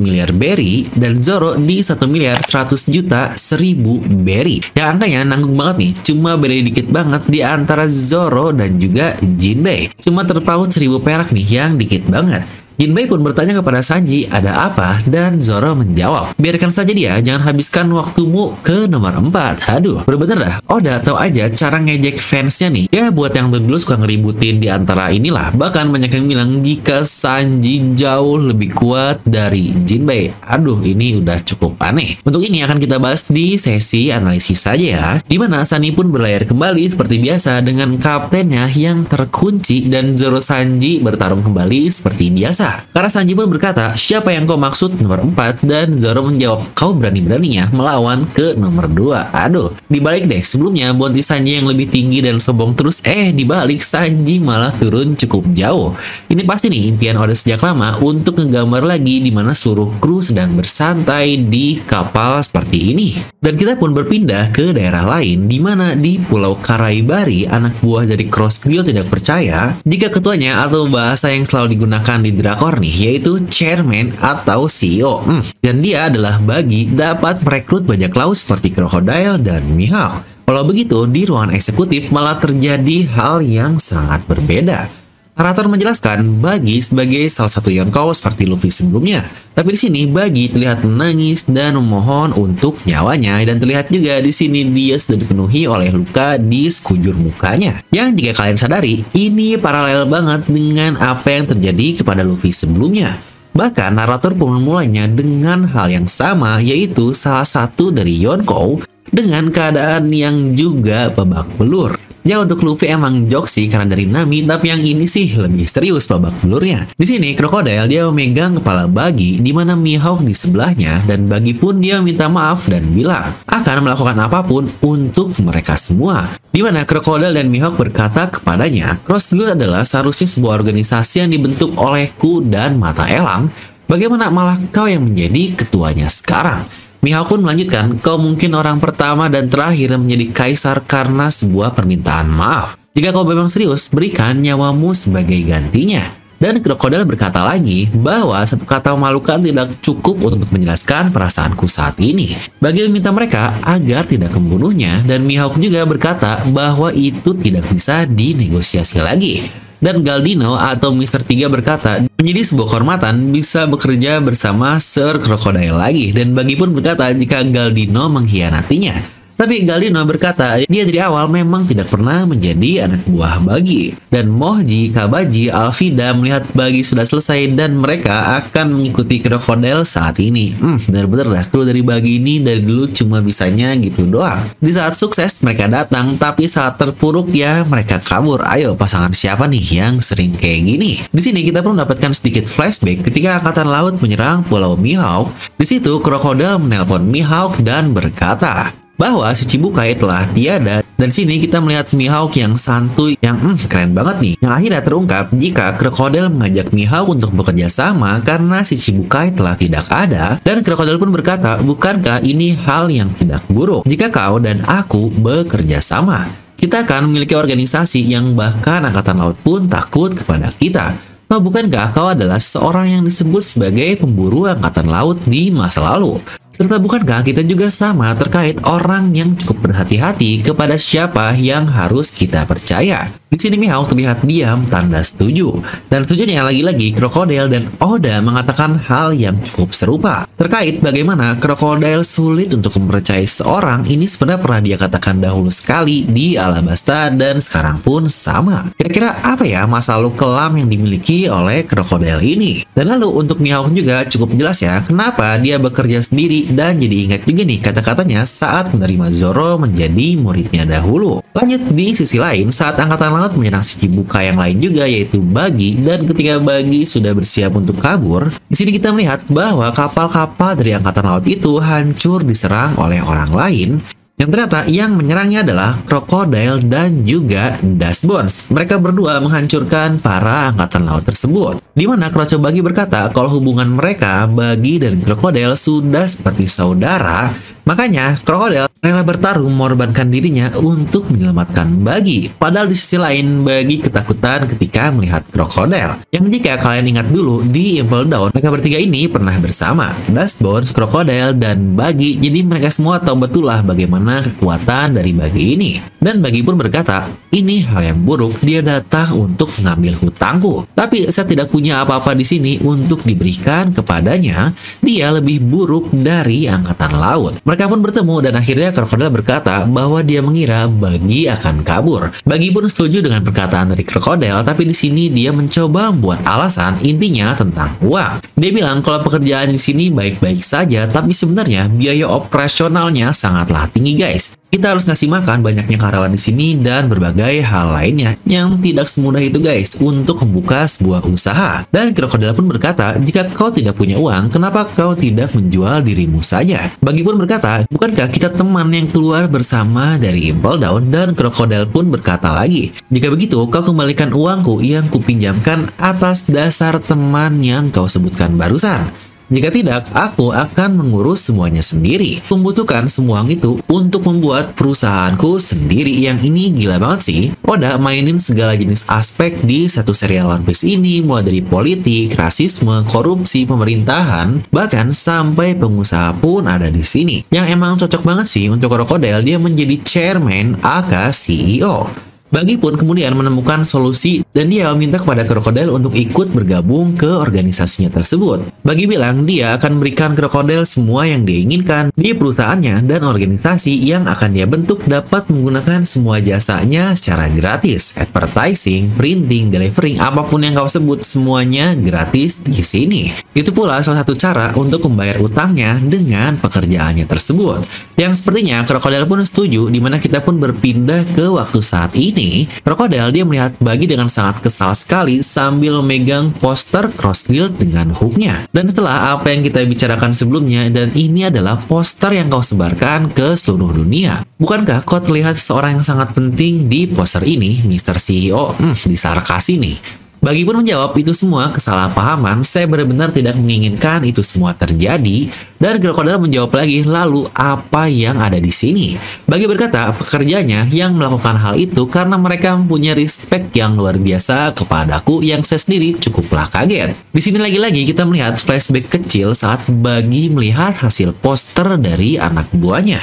miliar 0.00 0.32
berry 0.32 0.88
dan 0.96 1.20
Zoro 1.20 1.52
di 1.60 1.84
1 1.84 2.00
miliar 2.08 2.40
100 2.40 2.88
juta 2.88 3.36
1000 3.36 4.24
berry. 4.24 4.64
Yang 4.72 4.88
angkanya 4.88 5.36
nanggung 5.36 5.52
banget 5.52 5.76
nih, 5.84 5.92
cuma 6.00 6.40
beda 6.40 6.56
dikit 6.64 6.86
banget 6.88 7.22
di 7.28 7.44
antara 7.44 7.84
Zoro 7.92 8.56
dan 8.56 8.80
juga 8.80 9.20
Jinbei. 9.20 9.92
Cuma 10.00 10.24
terpaut 10.24 10.72
1000 10.72 10.96
perak 11.04 11.28
nih 11.28 11.44
yang 11.44 11.76
dikit 11.76 12.08
banget. 12.08 12.67
Jinbei 12.78 13.10
pun 13.10 13.18
bertanya 13.26 13.58
kepada 13.58 13.82
Sanji 13.82 14.30
ada 14.30 14.70
apa 14.70 15.02
dan 15.02 15.42
Zoro 15.42 15.74
menjawab, 15.74 16.38
biarkan 16.38 16.70
saja 16.70 16.94
dia, 16.94 17.18
jangan 17.18 17.50
habiskan 17.50 17.90
waktumu 17.90 18.54
ke 18.62 18.86
nomor 18.86 19.18
4. 19.18 19.66
Aduh, 19.82 20.06
bener-bener 20.06 20.38
dah. 20.38 20.54
Oda 20.70 21.02
tahu 21.02 21.18
aja 21.18 21.50
cara 21.50 21.82
ngejek 21.82 22.22
fansnya 22.22 22.70
nih. 22.70 22.86
Ya 22.94 23.10
buat 23.10 23.34
yang 23.34 23.50
dulu 23.50 23.74
suka 23.82 23.98
ngeributin 23.98 24.62
di 24.62 24.70
antara 24.70 25.10
inilah. 25.10 25.50
Bahkan 25.58 25.90
banyak 25.90 26.22
yang 26.22 26.24
bilang 26.30 26.50
jika 26.62 27.02
Sanji 27.02 27.98
jauh 27.98 28.38
lebih 28.38 28.70
kuat 28.70 29.26
dari 29.26 29.74
Jinbei. 29.82 30.30
Aduh, 30.46 30.78
ini 30.86 31.18
udah 31.18 31.42
cukup 31.42 31.82
aneh. 31.82 32.22
Untuk 32.22 32.46
ini 32.46 32.62
akan 32.62 32.78
kita 32.78 33.02
bahas 33.02 33.26
di 33.26 33.58
sesi 33.58 34.14
analisis 34.14 34.62
saja 34.62 34.86
ya. 34.86 35.08
Di 35.26 35.34
mana 35.34 35.66
Sunny 35.66 35.90
pun 35.90 36.14
berlayar 36.14 36.46
kembali 36.46 36.86
seperti 36.86 37.18
biasa 37.18 37.58
dengan 37.58 37.98
kaptennya 37.98 38.70
yang 38.70 39.02
terkunci 39.02 39.90
dan 39.90 40.14
Zoro 40.14 40.38
Sanji 40.38 41.02
bertarung 41.02 41.42
kembali 41.42 41.90
seperti 41.90 42.30
biasa. 42.30 42.67
Karena 42.90 43.10
Sanji 43.10 43.32
pun 43.36 43.48
berkata, 43.48 43.94
siapa 43.94 44.34
yang 44.34 44.48
kau 44.48 44.58
maksud 44.58 44.98
nomor 44.98 45.22
4? 45.22 45.62
Dan 45.62 45.96
Zoro 45.96 46.26
menjawab, 46.26 46.74
kau 46.74 46.92
berani-beraninya 46.96 47.70
melawan 47.70 48.26
ke 48.30 48.58
nomor 48.58 48.90
2. 48.90 49.30
Aduh, 49.32 49.72
dibalik 49.86 50.26
deh, 50.26 50.42
sebelumnya 50.42 50.90
Bonti 50.92 51.22
Sanji 51.22 51.56
yang 51.56 51.68
lebih 51.70 51.86
tinggi 51.86 52.18
dan 52.18 52.42
sombong 52.42 52.74
terus, 52.74 52.98
eh 53.06 53.30
dibalik 53.30 53.80
Sanji 53.80 54.42
malah 54.42 54.74
turun 54.74 55.14
cukup 55.14 55.46
jauh. 55.54 55.94
Ini 56.26 56.42
pasti 56.42 56.68
nih 56.68 56.90
impian 56.90 57.16
Oda 57.16 57.32
sejak 57.32 57.62
lama 57.62 57.94
untuk 58.02 58.42
ngegambar 58.42 58.82
lagi 58.84 59.22
di 59.22 59.30
mana 59.30 59.54
seluruh 59.54 59.96
kru 60.02 60.18
sedang 60.18 60.58
bersantai 60.58 61.38
di 61.46 61.78
kapal 61.86 62.42
seperti 62.42 62.92
ini. 62.92 63.08
Dan 63.38 63.54
kita 63.54 63.78
pun 63.78 63.94
berpindah 63.94 64.50
ke 64.50 64.74
daerah 64.74 65.06
lain 65.06 65.46
di 65.46 65.62
mana 65.62 65.94
di 65.94 66.18
Pulau 66.18 66.58
Karaibari 66.58 67.46
anak 67.46 67.78
buah 67.78 68.04
dari 68.04 68.26
Cross 68.26 68.66
Guild 68.66 68.90
tidak 68.90 69.06
percaya 69.06 69.78
jika 69.86 70.10
ketuanya 70.10 70.66
atau 70.66 70.90
bahasa 70.90 71.30
yang 71.30 71.46
selalu 71.46 71.78
digunakan 71.78 72.18
di 72.18 72.34
Dragon 72.34 72.57
drakor 72.58 72.82
nih, 72.82 72.90
yaitu 73.06 73.38
chairman 73.46 74.18
atau 74.18 74.66
CEO. 74.66 75.22
Hmm, 75.22 75.46
dan 75.62 75.78
dia 75.78 76.10
adalah 76.10 76.42
bagi 76.42 76.90
dapat 76.90 77.38
merekrut 77.46 77.86
bajak 77.86 78.10
laut 78.18 78.34
seperti 78.34 78.74
Crocodile 78.74 79.38
dan 79.38 79.62
Mihawk. 79.78 80.26
Walau 80.42 80.66
begitu, 80.66 81.06
di 81.06 81.22
ruangan 81.22 81.54
eksekutif 81.54 82.10
malah 82.10 82.42
terjadi 82.42 83.06
hal 83.14 83.46
yang 83.46 83.78
sangat 83.78 84.26
berbeda. 84.26 84.90
Narator 85.38 85.70
menjelaskan 85.70 86.42
Bagi 86.42 86.82
sebagai 86.82 87.22
salah 87.30 87.46
satu 87.46 87.70
Yonkou 87.70 88.10
seperti 88.10 88.42
Luffy 88.42 88.74
sebelumnya. 88.74 89.22
Tapi 89.54 89.70
di 89.70 89.78
sini 89.78 90.00
Bagi 90.10 90.50
terlihat 90.50 90.82
menangis 90.82 91.46
dan 91.46 91.78
memohon 91.78 92.34
untuk 92.34 92.82
nyawanya 92.82 93.38
dan 93.46 93.62
terlihat 93.62 93.86
juga 93.86 94.18
di 94.18 94.34
sini 94.34 94.66
dia 94.66 94.98
sudah 94.98 95.14
dipenuhi 95.14 95.70
oleh 95.70 95.94
luka 95.94 96.42
di 96.42 96.66
sekujur 96.66 97.14
mukanya. 97.14 97.86
Yang 97.94 98.18
jika 98.18 98.32
kalian 98.42 98.58
sadari, 98.58 99.06
ini 99.14 99.54
paralel 99.54 100.10
banget 100.10 100.50
dengan 100.50 100.98
apa 100.98 101.30
yang 101.30 101.46
terjadi 101.46 102.02
kepada 102.02 102.26
Luffy 102.26 102.50
sebelumnya. 102.50 103.22
Bahkan 103.54 103.94
narator 103.94 104.34
pun 104.34 104.58
memulainya 104.58 105.06
dengan 105.06 105.70
hal 105.70 105.86
yang 105.86 106.10
sama 106.10 106.58
yaitu 106.58 107.14
salah 107.14 107.46
satu 107.46 107.94
dari 107.94 108.18
Yonkou 108.26 108.82
dengan 109.14 109.54
keadaan 109.54 110.10
yang 110.10 110.58
juga 110.58 111.14
babak 111.14 111.46
belur. 111.54 112.07
Ya 112.28 112.44
untuk 112.44 112.60
Luffy 112.60 112.92
emang 112.92 113.24
jok 113.24 113.48
sih 113.48 113.72
karena 113.72 113.88
dari 113.88 114.04
Nami, 114.04 114.44
tapi 114.44 114.68
yang 114.68 114.84
ini 114.84 115.08
sih 115.08 115.32
lebih 115.32 115.64
serius 115.64 116.04
babak 116.12 116.36
belurnya. 116.44 116.84
Di 116.92 117.08
sini 117.08 117.32
Crocodile 117.32 117.88
dia 117.88 118.04
memegang 118.04 118.60
kepala 118.60 118.84
Bagi 118.84 119.40
di 119.40 119.48
mana 119.56 119.72
Mihawk 119.72 120.20
di 120.20 120.36
sebelahnya 120.36 121.08
dan 121.08 121.24
Bagi 121.24 121.56
pun 121.56 121.80
dia 121.80 122.04
minta 122.04 122.28
maaf 122.28 122.68
dan 122.68 122.84
bilang 122.92 123.32
akan 123.48 123.80
melakukan 123.80 124.20
apa 124.20 124.44
pun 124.44 124.68
untuk 124.84 125.32
mereka 125.40 125.80
semua. 125.80 126.36
Di 126.52 126.60
mana 126.60 126.84
Crocodile 126.84 127.32
dan 127.32 127.48
Mihawk 127.48 127.80
berkata 127.80 128.28
kepadanya, 128.28 129.00
Cross 129.08 129.32
Guild 129.32 129.56
adalah 129.56 129.88
seharusnya 129.88 130.28
sebuah 130.28 130.60
organisasi 130.60 131.24
yang 131.24 131.32
dibentuk 131.32 131.80
olehku 131.80 132.44
dan 132.44 132.76
Mata 132.76 133.08
Elang. 133.08 133.48
Bagaimana 133.88 134.28
malah 134.28 134.60
kau 134.68 134.84
yang 134.84 135.00
menjadi 135.00 135.64
ketuanya 135.64 136.12
sekarang? 136.12 136.68
Mihawk 136.98 137.30
pun 137.30 137.46
melanjutkan, 137.46 137.94
kau 138.02 138.18
mungkin 138.18 138.58
orang 138.58 138.82
pertama 138.82 139.30
dan 139.30 139.46
terakhir 139.46 139.94
yang 139.94 140.02
menjadi 140.02 140.34
kaisar 140.34 140.82
karena 140.82 141.30
sebuah 141.30 141.70
permintaan 141.70 142.26
maaf. 142.26 142.74
Jika 142.90 143.14
kau 143.14 143.22
memang 143.22 143.46
serius, 143.46 143.86
berikan 143.86 144.42
nyawamu 144.42 144.90
sebagai 144.98 145.38
gantinya. 145.46 146.10
Dan 146.38 146.58
Krokodil 146.62 147.02
berkata 147.02 147.42
lagi 147.42 147.90
bahwa 147.90 148.38
satu 148.46 148.62
kata 148.62 148.94
memalukan 148.94 149.42
tidak 149.42 149.74
cukup 149.82 150.22
untuk 150.22 150.50
menjelaskan 150.54 151.10
perasaanku 151.10 151.66
saat 151.66 151.98
ini. 151.98 152.34
Bagi 152.62 152.86
meminta 152.86 153.10
mereka 153.10 153.58
agar 153.62 154.06
tidak 154.06 154.34
membunuhnya, 154.34 155.02
dan 155.02 155.26
Mihawk 155.26 155.58
juga 155.58 155.82
berkata 155.86 156.42
bahwa 156.50 156.94
itu 156.94 157.34
tidak 157.34 157.66
bisa 157.74 158.06
dinegosiasi 158.06 158.98
lagi. 159.02 159.50
Dan 159.78 160.02
Galdino 160.02 160.58
atau 160.58 160.90
Mr. 160.90 161.22
3 161.22 161.46
berkata, 161.46 162.02
menjadi 162.18 162.42
sebuah 162.50 162.66
kehormatan 162.66 163.30
bisa 163.30 163.70
bekerja 163.70 164.18
bersama 164.18 164.74
Sir 164.82 165.22
Crocodile 165.22 165.78
lagi. 165.78 166.10
Dan 166.10 166.34
Bagi 166.34 166.58
pun 166.58 166.74
berkata 166.74 167.06
jika 167.14 167.46
Galdino 167.46 168.10
mengkhianatinya. 168.10 169.17
Tapi 169.38 169.62
Galino 169.62 170.02
berkata, 170.02 170.58
dia 170.66 170.82
dari 170.82 170.98
awal 170.98 171.30
memang 171.30 171.62
tidak 171.62 171.86
pernah 171.86 172.26
menjadi 172.26 172.90
anak 172.90 173.06
buah 173.06 173.38
Bagi. 173.38 173.94
Dan 174.10 174.34
Mohji, 174.34 174.90
Kabaji, 174.90 175.54
Alvida 175.54 176.10
melihat 176.10 176.42
Bagi 176.58 176.82
sudah 176.82 177.06
selesai 177.06 177.54
dan 177.54 177.78
mereka 177.78 178.42
akan 178.42 178.74
mengikuti 178.74 179.22
Crocodile 179.22 179.86
saat 179.86 180.18
ini. 180.18 180.58
Hmm, 180.58 180.82
benar-benar 180.82 181.30
lah, 181.30 181.44
kru 181.46 181.62
dari 181.62 181.86
Bagi 181.86 182.18
ini 182.18 182.42
dari 182.42 182.66
dulu 182.66 182.90
cuma 182.90 183.22
bisanya 183.22 183.78
gitu 183.78 184.10
doang. 184.10 184.42
Di 184.58 184.74
saat 184.74 184.98
sukses, 184.98 185.38
mereka 185.38 185.70
datang, 185.70 186.18
tapi 186.18 186.50
saat 186.50 186.74
terpuruk 186.74 187.30
ya 187.30 187.62
mereka 187.62 188.02
kabur. 188.02 188.42
Ayo, 188.42 188.74
pasangan 188.74 189.14
siapa 189.14 189.46
nih 189.46 189.62
yang 189.62 190.02
sering 190.02 190.34
kayak 190.34 190.66
gini? 190.66 190.98
Di 191.14 191.22
sini 191.22 191.46
kita 191.46 191.62
pun 191.62 191.78
mendapatkan 191.78 192.10
sedikit 192.10 192.50
flashback 192.50 193.06
ketika 193.06 193.38
Angkatan 193.38 193.70
Laut 193.70 194.02
menyerang 194.02 194.42
Pulau 194.50 194.74
Mihawk. 194.74 195.30
Di 195.54 195.62
situ, 195.62 196.02
Crocodile 196.02 196.58
menelpon 196.58 197.06
Mihawk 197.06 197.62
dan 197.62 197.94
berkata, 197.94 198.74
bahwa 198.98 199.30
si 199.32 199.46
Cibukai 199.46 199.94
telah 199.94 200.26
tiada. 200.34 200.82
Dan 200.98 201.14
sini 201.14 201.38
kita 201.38 201.62
melihat 201.62 201.86
Mihawk 201.94 202.34
yang 202.34 202.58
santuy 202.58 203.14
yang 203.22 203.38
hmm, 203.38 203.70
keren 203.70 203.94
banget 203.94 204.18
nih. 204.18 204.34
Yang 204.42 204.52
akhirnya 204.52 204.82
terungkap 204.82 205.24
jika 205.30 205.66
Krokodil 205.78 206.26
mengajak 206.26 206.74
Mihawk 206.74 207.06
untuk 207.06 207.30
bekerja 207.30 207.70
sama 207.70 208.18
karena 208.20 208.66
si 208.66 208.74
Cibukai 208.74 209.30
telah 209.30 209.54
tidak 209.54 209.86
ada. 209.88 210.42
Dan 210.42 210.60
Krokodil 210.66 210.98
pun 210.98 211.14
berkata 211.14 211.62
bukankah 211.62 212.26
ini 212.26 212.58
hal 212.58 212.90
yang 212.90 213.14
tidak 213.14 213.46
buruk? 213.46 213.86
Jika 213.86 214.10
kau 214.10 214.42
dan 214.42 214.66
aku 214.66 215.14
bekerja 215.14 215.78
sama 215.78 216.26
kita 216.58 216.82
akan 216.82 217.06
memiliki 217.06 217.38
organisasi 217.38 218.02
yang 218.10 218.34
bahkan 218.34 218.82
Angkatan 218.82 219.22
Laut 219.22 219.38
pun 219.46 219.70
takut 219.70 220.10
kepada 220.10 220.50
kita. 220.58 220.98
Nah, 221.28 221.38
bukankah 221.38 221.92
kau 221.94 222.10
adalah 222.10 222.42
seorang 222.42 222.98
yang 222.98 223.02
disebut 223.04 223.44
sebagai 223.44 224.00
pemburu 224.00 224.48
angkatan 224.48 224.88
laut 224.88 225.20
di 225.28 225.52
masa 225.52 225.84
lalu? 225.84 226.24
Serta 226.48 226.80
bukankah 226.80 227.20
kita 227.22 227.44
juga 227.44 227.68
sama 227.68 228.16
terkait 228.16 228.58
orang 228.64 229.12
yang 229.12 229.36
cukup 229.36 229.68
berhati-hati 229.68 230.40
kepada 230.40 230.80
siapa 230.80 231.36
yang 231.36 231.68
harus 231.68 232.08
kita 232.08 232.48
percaya? 232.48 233.12
Di 233.28 233.36
sini 233.36 233.60
Mihawk 233.60 233.92
terlihat 233.92 234.24
diam 234.24 234.64
tanda 234.64 235.04
setuju. 235.04 235.60
Dan 235.92 236.00
setujunya 236.00 236.40
lagi-lagi 236.40 236.96
Krokodil 236.96 237.52
dan 237.52 237.68
Oda 237.76 238.24
mengatakan 238.24 238.80
hal 238.80 239.12
yang 239.12 239.36
cukup 239.36 239.76
serupa. 239.76 240.24
Terkait 240.40 240.80
bagaimana 240.80 241.36
Krokodil 241.36 242.08
sulit 242.08 242.48
untuk 242.56 242.72
mempercayai 242.80 243.28
seorang 243.28 243.84
ini 243.84 244.08
sebenarnya 244.08 244.40
pernah 244.40 244.60
dia 244.64 244.76
katakan 244.80 245.20
dahulu 245.20 245.52
sekali 245.52 246.08
di 246.08 246.40
Alabasta 246.40 247.12
dan 247.12 247.44
sekarang 247.44 247.84
pun 247.84 248.08
sama. 248.08 248.72
Kira-kira 248.80 249.20
apa 249.20 249.44
ya 249.44 249.68
masa 249.68 250.00
lalu 250.00 250.16
kelam 250.16 250.56
yang 250.56 250.72
dimiliki 250.72 251.28
oleh 251.28 251.68
Krokodil 251.68 252.24
ini? 252.24 252.64
Dan 252.72 252.96
lalu 252.96 253.12
untuk 253.12 253.44
Mihawk 253.44 253.76
juga 253.76 254.08
cukup 254.08 254.32
jelas 254.40 254.64
ya 254.64 254.80
kenapa 254.80 255.36
dia 255.36 255.60
bekerja 255.60 256.00
sendiri 256.00 256.37
dan 256.46 256.78
jadi 256.78 257.10
ingat 257.10 257.26
juga 257.26 257.42
nih 257.42 257.58
kata-katanya 257.58 258.22
saat 258.22 258.70
menerima 258.70 259.10
Zoro 259.10 259.58
menjadi 259.58 260.14
muridnya 260.14 260.62
dahulu. 260.62 261.24
Lanjut 261.34 261.74
di 261.74 261.96
sisi 261.96 262.22
lain 262.22 262.54
saat 262.54 262.78
angkatan 262.78 263.10
laut 263.10 263.34
menyerang 263.34 263.66
si 263.66 263.82
Cibuka 263.82 264.22
yang 264.22 264.38
lain 264.38 264.62
juga 264.62 264.86
yaitu 264.86 265.18
Bagi 265.18 265.74
dan 265.82 266.06
ketika 266.06 266.38
Bagi 266.38 266.86
sudah 266.86 267.16
bersiap 267.16 267.58
untuk 267.58 267.82
kabur, 267.82 268.30
di 268.46 268.54
sini 268.54 268.70
kita 268.70 268.94
melihat 268.94 269.26
bahwa 269.26 269.72
kapal-kapal 269.74 270.54
dari 270.54 270.78
angkatan 270.78 271.04
laut 271.08 271.26
itu 271.26 271.58
hancur 271.58 272.22
diserang 272.22 272.78
oleh 272.78 273.02
orang 273.02 273.30
lain 273.34 273.70
yang 274.18 274.34
ternyata 274.34 274.66
yang 274.66 274.98
menyerangnya 274.98 275.46
adalah 275.46 275.78
Crocodile 275.86 276.58
dan 276.66 277.06
juga 277.06 277.54
Dustbones. 277.62 278.50
Mereka 278.50 278.82
berdua 278.82 279.22
menghancurkan 279.22 280.02
para 280.02 280.50
angkatan 280.50 280.90
laut 280.90 281.06
tersebut. 281.06 281.62
Di 281.70 281.86
mana 281.86 282.10
Kroco 282.10 282.34
Bagi 282.42 282.58
berkata 282.58 283.06
kalau 283.14 283.30
hubungan 283.38 283.70
mereka, 283.70 284.26
Bagi 284.26 284.82
dan 284.82 284.98
Crocodile 284.98 285.54
sudah 285.54 286.10
seperti 286.10 286.50
saudara 286.50 287.30
Makanya, 287.68 288.16
krokodil 288.16 288.64
rela 288.78 289.02
bertarung 289.02 289.50
mengorbankan 289.52 290.06
dirinya 290.08 290.54
untuk 290.56 291.10
menyelamatkan 291.10 291.82
Bagi. 291.84 292.30
Padahal 292.30 292.70
di 292.70 292.76
sisi 292.78 292.96
lain, 292.96 293.44
Bagi 293.44 293.82
ketakutan 293.82 294.48
ketika 294.48 294.88
melihat 294.88 295.26
krokodil. 295.28 296.00
Yang 296.08 296.24
jika 296.38 296.56
kalian 296.56 296.96
ingat 296.96 297.06
dulu, 297.12 297.44
di 297.44 297.76
Impel 297.76 298.08
Down, 298.08 298.32
mereka 298.32 298.48
bertiga 298.48 298.78
ini 298.80 299.04
pernah 299.10 299.34
bersama. 299.36 299.92
Dustbones, 300.08 300.72
krokodil, 300.72 301.36
dan 301.36 301.76
Bagi. 301.76 302.16
Jadi 302.16 302.40
mereka 302.40 302.72
semua 302.72 303.02
tahu 303.02 303.28
betul 303.28 303.50
lah 303.50 303.60
bagaimana 303.60 304.24
kekuatan 304.24 304.96
dari 304.96 305.12
Bagi 305.12 305.58
ini. 305.58 305.70
Dan 305.98 306.22
Bagi 306.22 306.40
pun 306.46 306.54
berkata, 306.54 307.10
ini 307.34 307.60
hal 307.66 307.82
yang 307.82 308.00
buruk, 308.06 308.38
dia 308.40 308.62
datang 308.62 309.12
untuk 309.18 309.50
mengambil 309.60 309.98
hutangku. 309.98 310.64
Tapi 310.72 311.10
saya 311.10 311.26
tidak 311.26 311.50
punya 311.50 311.82
apa-apa 311.82 312.14
di 312.14 312.22
sini 312.22 312.62
untuk 312.62 313.02
diberikan 313.02 313.74
kepadanya. 313.74 314.54
Dia 314.80 315.10
lebih 315.10 315.42
buruk 315.42 315.90
dari 315.90 316.46
angkatan 316.46 316.94
laut. 316.94 317.42
Mereka 317.58 317.74
pun 317.74 317.82
bertemu 317.82 318.16
dan 318.22 318.34
akhirnya 318.38 318.70
Krokodil 318.70 319.10
berkata 319.10 319.66
bahwa 319.66 319.98
dia 320.06 320.22
mengira 320.22 320.70
Bagi 320.70 321.26
akan 321.26 321.66
kabur. 321.66 322.14
Bagi 322.22 322.54
pun 322.54 322.70
setuju 322.70 323.02
dengan 323.02 323.26
perkataan 323.26 323.74
dari 323.74 323.82
Krokodil, 323.82 324.46
tapi 324.46 324.62
di 324.62 324.70
sini 324.70 325.10
dia 325.10 325.34
mencoba 325.34 325.90
membuat 325.90 326.22
alasan 326.22 326.78
intinya 326.86 327.34
tentang 327.34 327.74
uang. 327.82 328.22
Dia 328.38 328.50
bilang 328.54 328.78
kalau 328.78 329.02
pekerjaan 329.02 329.50
di 329.50 329.58
sini 329.58 329.90
baik-baik 329.90 330.38
saja, 330.38 330.86
tapi 330.86 331.10
sebenarnya 331.10 331.66
biaya 331.66 332.06
operasionalnya 332.06 333.10
sangatlah 333.10 333.66
tinggi 333.74 333.98
guys. 333.98 334.37
Kita 334.48 334.72
harus 334.72 334.88
ngasih 334.88 335.12
makan 335.12 335.44
banyaknya 335.44 335.76
karyawan 335.76 336.16
di 336.16 336.20
sini 336.20 336.56
dan 336.56 336.88
berbagai 336.88 337.44
hal 337.44 337.68
lainnya 337.68 338.16
yang 338.24 338.56
tidak 338.64 338.88
semudah 338.88 339.20
itu 339.20 339.36
guys 339.44 339.76
untuk 339.76 340.24
membuka 340.24 340.64
sebuah 340.64 341.04
usaha. 341.04 341.68
Dan 341.68 341.92
Krokodil 341.92 342.32
pun 342.32 342.48
berkata, 342.48 342.96
jika 342.96 343.28
kau 343.28 343.52
tidak 343.52 343.76
punya 343.76 344.00
uang, 344.00 344.32
kenapa 344.32 344.64
kau 344.72 344.96
tidak 344.96 345.36
menjual 345.36 345.84
dirimu 345.84 346.24
saja? 346.24 346.72
Bagi 346.80 347.04
pun 347.04 347.20
berkata, 347.20 347.68
bukankah 347.68 348.08
kita 348.08 348.32
teman 348.32 348.72
yang 348.72 348.88
keluar 348.88 349.28
bersama 349.28 350.00
dari 350.00 350.32
Impel 350.32 350.56
Down? 350.56 350.88
Dan 350.88 351.12
Krokodil 351.12 351.68
pun 351.68 351.92
berkata 351.92 352.32
lagi, 352.32 352.72
jika 352.88 353.12
begitu 353.12 353.44
kau 353.52 353.60
kembalikan 353.60 354.16
uangku 354.16 354.64
yang 354.64 354.88
kupinjamkan 354.88 355.68
atas 355.76 356.24
dasar 356.24 356.80
teman 356.80 357.44
yang 357.44 357.68
kau 357.68 357.84
sebutkan 357.84 358.40
barusan. 358.40 359.07
Jika 359.28 359.52
tidak, 359.52 359.92
aku 359.92 360.32
akan 360.32 360.80
mengurus 360.80 361.28
semuanya 361.28 361.60
sendiri. 361.60 362.24
Membutuhkan 362.32 362.88
semua 362.88 363.20
itu 363.28 363.60
untuk 363.68 364.08
membuat 364.08 364.56
perusahaanku 364.56 365.36
sendiri 365.36 365.92
yang 365.92 366.16
ini 366.24 366.48
gila 366.48 366.80
banget 366.80 367.00
sih. 367.04 367.22
Oda 367.44 367.76
mainin 367.76 368.16
segala 368.16 368.56
jenis 368.56 368.88
aspek 368.88 369.44
di 369.44 369.68
satu 369.68 369.92
serial 369.92 370.32
One 370.32 370.48
Piece 370.48 370.64
ini, 370.64 371.04
mulai 371.04 371.28
dari 371.28 371.44
politik, 371.44 372.16
rasisme, 372.16 372.88
korupsi, 372.88 373.44
pemerintahan, 373.44 374.48
bahkan 374.48 374.88
sampai 374.88 375.52
pengusaha 375.60 376.16
pun 376.16 376.48
ada 376.48 376.72
di 376.72 376.80
sini. 376.80 377.28
Yang 377.28 377.46
emang 377.52 377.76
cocok 377.76 378.00
banget 378.00 378.32
sih 378.32 378.48
untuk 378.48 378.72
Crocodile, 378.72 379.20
dia 379.20 379.36
menjadi 379.36 379.76
chairman 379.84 380.56
aka 380.64 381.12
CEO. 381.12 382.07
Bagi 382.28 382.60
pun 382.60 382.76
kemudian 382.76 383.16
menemukan 383.16 383.64
solusi 383.64 384.20
dan 384.36 384.52
dia 384.52 384.68
meminta 384.76 385.00
kepada 385.00 385.24
krokodil 385.24 385.72
untuk 385.72 385.96
ikut 385.96 386.28
bergabung 386.28 386.92
ke 386.92 387.08
organisasinya 387.08 387.88
tersebut. 387.88 388.44
Bagi 388.60 388.84
bilang 388.84 389.24
dia 389.24 389.56
akan 389.56 389.80
memberikan 389.80 390.12
krokodil 390.12 390.68
semua 390.68 391.08
yang 391.08 391.24
dia 391.24 391.40
inginkan 391.40 391.88
di 391.96 392.12
perusahaannya 392.12 392.84
dan 392.84 393.00
organisasi 393.00 393.80
yang 393.80 394.04
akan 394.04 394.36
dia 394.36 394.44
bentuk 394.44 394.84
dapat 394.84 395.24
menggunakan 395.32 395.88
semua 395.88 396.20
jasanya 396.20 396.92
secara 396.92 397.32
gratis. 397.32 397.96
Advertising, 397.96 398.92
printing, 398.92 399.48
delivering, 399.48 399.96
apa 399.96 400.20
pun 400.28 400.44
yang 400.44 400.52
kau 400.52 400.68
sebut 400.68 401.00
semuanya 401.00 401.72
gratis 401.72 402.44
di 402.44 402.60
sini. 402.60 403.08
Itu 403.32 403.56
pula 403.56 403.80
salah 403.80 404.04
satu 404.04 404.12
cara 404.12 404.52
untuk 404.52 404.84
membayar 404.84 405.16
utangnya 405.24 405.80
dengan 405.80 406.36
pekerjaannya 406.36 407.08
tersebut. 407.08 407.64
Yang 407.96 408.20
sepertinya 408.20 408.60
krokodil 408.68 409.08
pun 409.08 409.24
setuju 409.24 409.72
di 409.72 409.80
mana 409.80 409.96
kita 409.96 410.20
pun 410.20 410.36
berpindah 410.36 411.08
ke 411.16 411.24
waktu 411.24 411.64
saat 411.64 411.96
ini 411.96 412.17
ini, 412.18 412.50
Krokodil 412.66 413.14
dia 413.14 413.22
melihat 413.22 413.54
Bagi 413.62 413.86
dengan 413.86 414.10
sangat 414.10 414.42
kesal 414.42 414.74
sekali 414.74 415.22
sambil 415.22 415.78
memegang 415.78 416.34
poster 416.34 416.90
Cross 416.90 417.30
Guild 417.30 417.54
dengan 417.62 417.94
hooknya. 417.94 418.50
Dan 418.50 418.66
setelah 418.66 419.14
apa 419.14 419.30
yang 419.30 419.46
kita 419.46 419.62
bicarakan 419.62 420.10
sebelumnya, 420.10 420.66
dan 420.66 420.90
ini 420.98 421.30
adalah 421.30 421.62
poster 421.62 422.18
yang 422.18 422.26
kau 422.26 422.42
sebarkan 422.42 423.14
ke 423.14 423.38
seluruh 423.38 423.70
dunia. 423.70 424.26
Bukankah 424.42 424.82
kau 424.82 424.98
terlihat 424.98 425.38
seorang 425.38 425.78
yang 425.78 425.86
sangat 425.86 426.10
penting 426.10 426.66
di 426.66 426.90
poster 426.90 427.22
ini, 427.22 427.62
Mr. 427.62 428.02
CEO? 428.02 428.58
Hmm, 428.58 428.74
disarkasi 428.74 429.54
nih. 429.62 430.07
Bagi 430.18 430.42
pun 430.42 430.58
menjawab 430.58 430.98
itu 430.98 431.14
semua 431.14 431.54
kesalahpahaman, 431.54 432.42
saya 432.42 432.66
benar-benar 432.66 433.14
tidak 433.14 433.38
menginginkan 433.38 434.02
itu 434.02 434.18
semua 434.18 434.50
terjadi. 434.50 435.30
Dan 435.62 435.78
Krokodil 435.78 436.18
menjawab 436.18 436.58
lagi, 436.58 436.82
lalu 436.82 437.30
apa 437.38 437.86
yang 437.86 438.18
ada 438.18 438.34
di 438.34 438.50
sini? 438.50 438.98
Bagi 439.30 439.46
berkata, 439.46 439.94
pekerjanya 439.94 440.66
yang 440.66 440.98
melakukan 440.98 441.38
hal 441.38 441.54
itu 441.54 441.86
karena 441.86 442.18
mereka 442.18 442.58
mempunyai 442.58 442.98
respect 442.98 443.54
yang 443.54 443.78
luar 443.78 443.94
biasa 443.94 444.58
kepadaku 444.58 445.22
yang 445.22 445.46
saya 445.46 445.62
sendiri 445.62 445.94
cukuplah 445.94 446.50
kaget. 446.50 446.98
Di 447.14 447.20
sini 447.22 447.38
lagi-lagi 447.38 447.86
kita 447.86 448.02
melihat 448.02 448.42
flashback 448.42 448.90
kecil 448.90 449.38
saat 449.38 449.62
Bagi 449.70 450.34
melihat 450.34 450.74
hasil 450.82 451.14
poster 451.14 451.78
dari 451.78 452.18
anak 452.18 452.50
buahnya. 452.50 452.98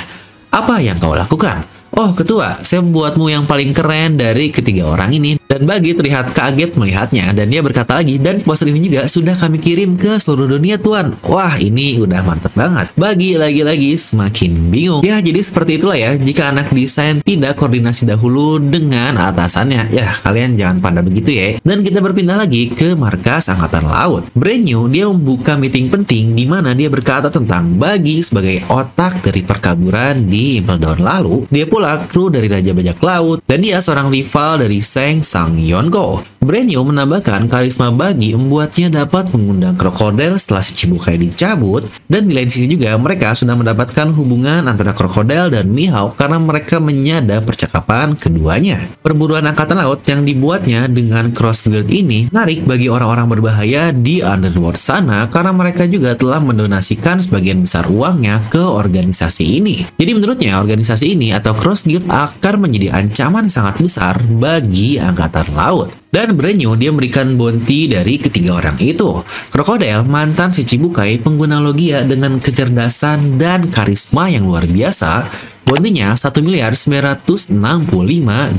Apa 0.51 0.84
yang 0.84 1.00
kau 1.00 1.15
lakukan? 1.15 1.63
Oh 1.95 2.12
ketua, 2.12 2.60
saya 2.60 2.84
membuatmu 2.84 3.31
yang 3.31 3.48
paling 3.48 3.72
keren 3.72 4.19
dari 4.19 4.51
ketiga 4.51 4.91
orang 4.91 5.15
ini. 5.15 5.44
Dan 5.45 5.69
Bagi 5.69 5.93
terlihat 5.93 6.33
kaget 6.33 6.73
melihatnya 6.73 7.29
dan 7.35 7.47
dia 7.53 7.61
berkata 7.61 8.01
lagi, 8.01 8.17
dan 8.17 8.41
poster 8.41 8.69
ini 8.69 8.89
juga 8.89 9.05
sudah 9.05 9.37
kami 9.37 9.61
kirim 9.61 9.93
ke 9.93 10.17
seluruh 10.17 10.57
dunia 10.57 10.81
tuan. 10.81 11.13
Wah 11.21 11.53
ini 11.61 12.01
udah 12.01 12.25
mantep 12.25 12.53
banget. 12.57 12.89
Bagi 12.97 13.37
lagi-lagi 13.37 13.93
semakin 13.93 14.73
bingung. 14.73 15.01
Ya 15.05 15.21
jadi 15.21 15.37
seperti 15.41 15.77
itulah 15.77 15.97
ya, 15.97 16.17
jika 16.17 16.49
anak 16.49 16.73
desain 16.73 17.21
tidak 17.21 17.61
koordinasi 17.61 18.09
dahulu 18.09 18.57
dengan 18.57 19.21
atasannya. 19.21 19.93
Ya 19.93 20.11
kalian 20.17 20.57
jangan 20.57 20.81
pada 20.81 21.05
begitu 21.05 21.29
ya. 21.29 21.61
Dan 21.61 21.85
kita 21.85 22.01
berpindah 22.01 22.41
lagi 22.41 22.73
ke 22.73 22.97
markas 22.97 23.47
Angkatan 23.47 23.85
Laut. 23.85 24.25
Brand 24.33 24.65
new, 24.65 24.89
dia 24.89 25.05
membuka 25.05 25.53
meeting 25.55 25.93
penting 25.93 26.33
di 26.33 26.49
mana 26.49 26.73
dia 26.73 26.89
berkata 26.89 27.29
tentang 27.29 27.77
Bagi 27.77 28.23
sebagai 28.25 28.65
otak 28.65 29.21
dari 29.21 29.45
perkaburan 29.45 30.25
di 30.25 30.57
Impel 30.57 30.81
lalu. 30.97 31.45
Dia 31.53 31.69
pula 31.69 32.01
kru 32.09 32.33
dari 32.33 32.49
Raja 32.49 32.73
Bajak 32.73 32.99
Laut, 33.05 33.39
dan 33.45 33.61
dia 33.61 33.77
seorang 33.77 34.09
rival 34.09 34.65
dari 34.65 34.81
Seng 34.81 35.21
Sang 35.36 35.60
Yonko. 35.60 36.24
Brenyo 36.46 36.86
menambahkan 36.86 37.50
karisma 37.50 37.89
Bagi 37.89 38.38
membuatnya 38.38 39.04
dapat 39.04 39.34
mengundang 39.34 39.74
krokodil 39.74 40.38
setelah 40.38 40.62
si 40.62 40.77
Cibukai 40.77 41.18
dicabut, 41.18 41.89
dan 42.06 42.30
di 42.30 42.38
lain 42.38 42.46
sisi 42.46 42.70
juga 42.70 42.94
mereka 43.01 43.34
sudah 43.34 43.58
mendapatkan 43.58 44.13
hubungan 44.13 44.62
antara 44.70 44.94
krokodil 44.94 45.50
dan 45.50 45.74
Mihawk 45.74 46.13
karena 46.13 46.38
mereka 46.38 46.77
menyadap 46.77 47.50
percakapan 47.50 48.13
keduanya. 48.13 48.86
Perburuan 49.01 49.50
angkatan 49.50 49.82
laut 49.82 50.06
yang 50.06 50.22
dibuatnya 50.22 50.86
dengan 50.86 51.34
Cross 51.34 51.65
Guild 51.65 51.89
ini 51.89 52.30
menarik 52.30 52.62
bagi 52.62 52.94
orang-orang 52.94 53.25
berbahaya 53.25 53.89
di 53.89 54.22
Underworld 54.22 54.77
sana 54.77 55.25
karena 55.34 55.50
mereka 55.50 55.89
juga 55.89 56.13
telah 56.13 56.38
mendonasikan 56.46 57.25
sebagian 57.25 57.65
besar 57.65 57.89
uangnya 57.89 58.46
ke 58.54 58.62
organisasi 58.62 59.65
ini. 59.65 59.89
Jadi 59.98 60.12
menurutnya 60.13 60.62
organisasi 60.62 61.18
ini 61.18 61.34
atau 61.34 61.58
Cross 61.58 61.89
Guild 61.89 62.06
akan 62.06 62.70
menjadi 62.70 62.94
ancaman 63.01 63.50
sangat 63.50 63.82
besar 63.82 64.22
bagi 64.30 65.01
angkatan 65.01 65.25
laut. 65.53 65.94
Dan 66.10 66.39
Brenyo 66.39 66.79
dia 66.79 66.96
memberikan 66.96 67.36
bounty 67.36 67.91
dari 67.91 68.15
ketiga 68.15 68.63
orang 68.63 68.79
itu. 68.79 69.20
Crocodile, 69.51 70.08
mantan 70.08 70.55
si 70.55 70.63
Cibukai, 70.63 71.20
pengguna 71.20 71.60
logia 71.60 72.08
dengan 72.08 72.39
kecerdasan 72.39 73.36
dan 73.36 73.67
karisma 73.67 74.32
yang 74.32 74.48
luar 74.48 74.63
biasa, 74.63 75.27
Bontinya 75.65 76.13
1 76.13 76.45
miliar 76.45 76.77
965 76.77 77.57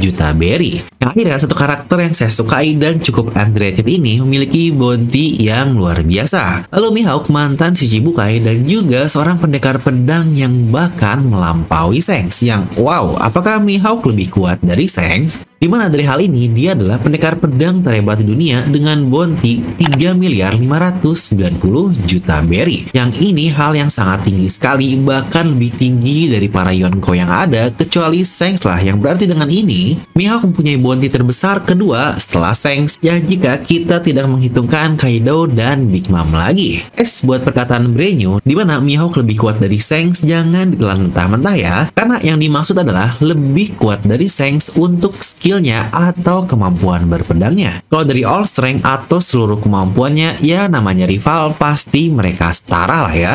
juta 0.03 0.35
berry. 0.35 0.83
Yang 0.99 1.07
akhirnya 1.15 1.37
satu 1.39 1.55
karakter 1.55 1.99
yang 2.03 2.15
saya 2.19 2.35
sukai 2.35 2.75
dan 2.75 2.99
cukup 2.99 3.31
underrated 3.39 3.87
ini 3.87 4.19
memiliki 4.19 4.75
bounty 4.75 5.39
yang 5.39 5.79
luar 5.79 6.03
biasa. 6.03 6.67
Lalu 6.75 6.99
Mihawk 6.99 7.31
mantan 7.31 7.79
si 7.79 7.87
Cibukai 7.87 8.43
dan 8.43 8.67
juga 8.67 9.07
seorang 9.07 9.39
pendekar 9.39 9.79
pedang 9.79 10.35
yang 10.35 10.67
bahkan 10.75 11.23
melampaui 11.23 12.03
Sengs. 12.03 12.43
Yang 12.43 12.75
wow, 12.75 13.15
apakah 13.23 13.63
Mihawk 13.63 14.03
lebih 14.03 14.27
kuat 14.35 14.59
dari 14.59 14.91
Sengs? 14.91 15.47
Di 15.57 15.73
mana 15.73 15.89
dari 15.89 16.05
hal 16.05 16.21
ini 16.21 16.53
dia 16.53 16.77
adalah 16.77 17.01
pendekar 17.01 17.41
pedang 17.41 17.81
terhebat 17.81 18.21
di 18.21 18.29
dunia 18.29 18.61
dengan 18.69 19.09
bounty 19.09 19.65
3 19.81 20.13
miliar 20.13 20.53
590 20.53 21.97
juta 22.05 22.45
berry. 22.45 22.93
Yang 22.93 23.25
ini 23.25 23.49
hal 23.49 23.73
yang 23.73 23.89
sangat 23.89 24.29
tinggi 24.29 24.53
sekali, 24.53 24.93
bahkan 25.01 25.57
lebih 25.57 25.73
tinggi 25.73 26.29
dari 26.29 26.53
para 26.53 26.77
Yonko 26.97 27.17
yang 27.17 27.33
ada, 27.33 27.73
kecuali 27.73 28.21
Sengs 28.23 28.63
lah. 28.69 28.81
Yang 28.81 28.97
berarti 29.01 29.25
dengan 29.25 29.49
ini, 29.49 29.97
Mihawk 30.13 30.49
mempunyai 30.49 30.77
bounty 30.81 31.09
terbesar 31.09 31.65
kedua 31.65 32.17
setelah 32.21 32.53
Sengs, 32.53 33.01
ya 33.01 33.17
jika 33.17 33.59
kita 33.61 34.01
tidak 34.05 34.29
menghitungkan 34.29 34.97
Kaido 35.01 35.49
dan 35.49 35.89
Big 35.89 36.13
Mom 36.13 36.37
lagi. 36.37 36.85
Es 36.93 37.25
buat 37.25 37.43
perkataan 37.43 37.97
Brenyo, 37.97 38.45
di 38.45 38.55
mana 38.55 38.79
Mihawk 38.79 39.17
lebih 39.19 39.41
kuat 39.41 39.57
dari 39.57 39.81
Sengs, 39.81 40.21
jangan 40.21 40.69
ditelan 40.73 41.11
mentah-mentah 41.11 41.57
ya, 41.57 41.77
karena 41.97 42.21
yang 42.21 42.37
dimaksud 42.37 42.77
adalah 42.77 43.17
lebih 43.25 43.77
kuat 43.81 44.05
dari 44.05 44.29
Sengs 44.29 44.73
untuk 44.77 45.17
skill 45.25 45.47
skillnya 45.47 45.95
atau 45.95 46.43
kemampuan 46.43 47.07
berpedangnya. 47.07 47.81
Kalau 47.87 48.05
dari 48.05 48.27
all 48.27 48.45
strength 48.45 48.85
atau 48.85 49.23
seluruh 49.23 49.57
kemampuannya, 49.63 50.43
ya 50.43 50.67
namanya 50.67 51.07
rival 51.07 51.55
pasti 51.55 52.11
mereka 52.11 52.51
setara 52.51 53.07
lah 53.07 53.15
ya. 53.15 53.35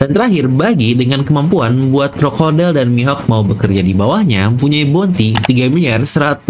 Dan 0.00 0.16
terakhir, 0.16 0.48
bagi 0.48 0.96
dengan 0.96 1.20
kemampuan 1.20 1.76
membuat 1.76 2.16
Crocodile 2.16 2.72
dan 2.72 2.88
Mihawk 2.88 3.28
mau 3.28 3.44
bekerja 3.44 3.84
di 3.84 3.92
bawahnya 3.92 4.48
mempunyai 4.48 4.88
bounty 4.88 5.36
3 5.36 5.68
miliar 5.68 6.00
189 6.00 6.40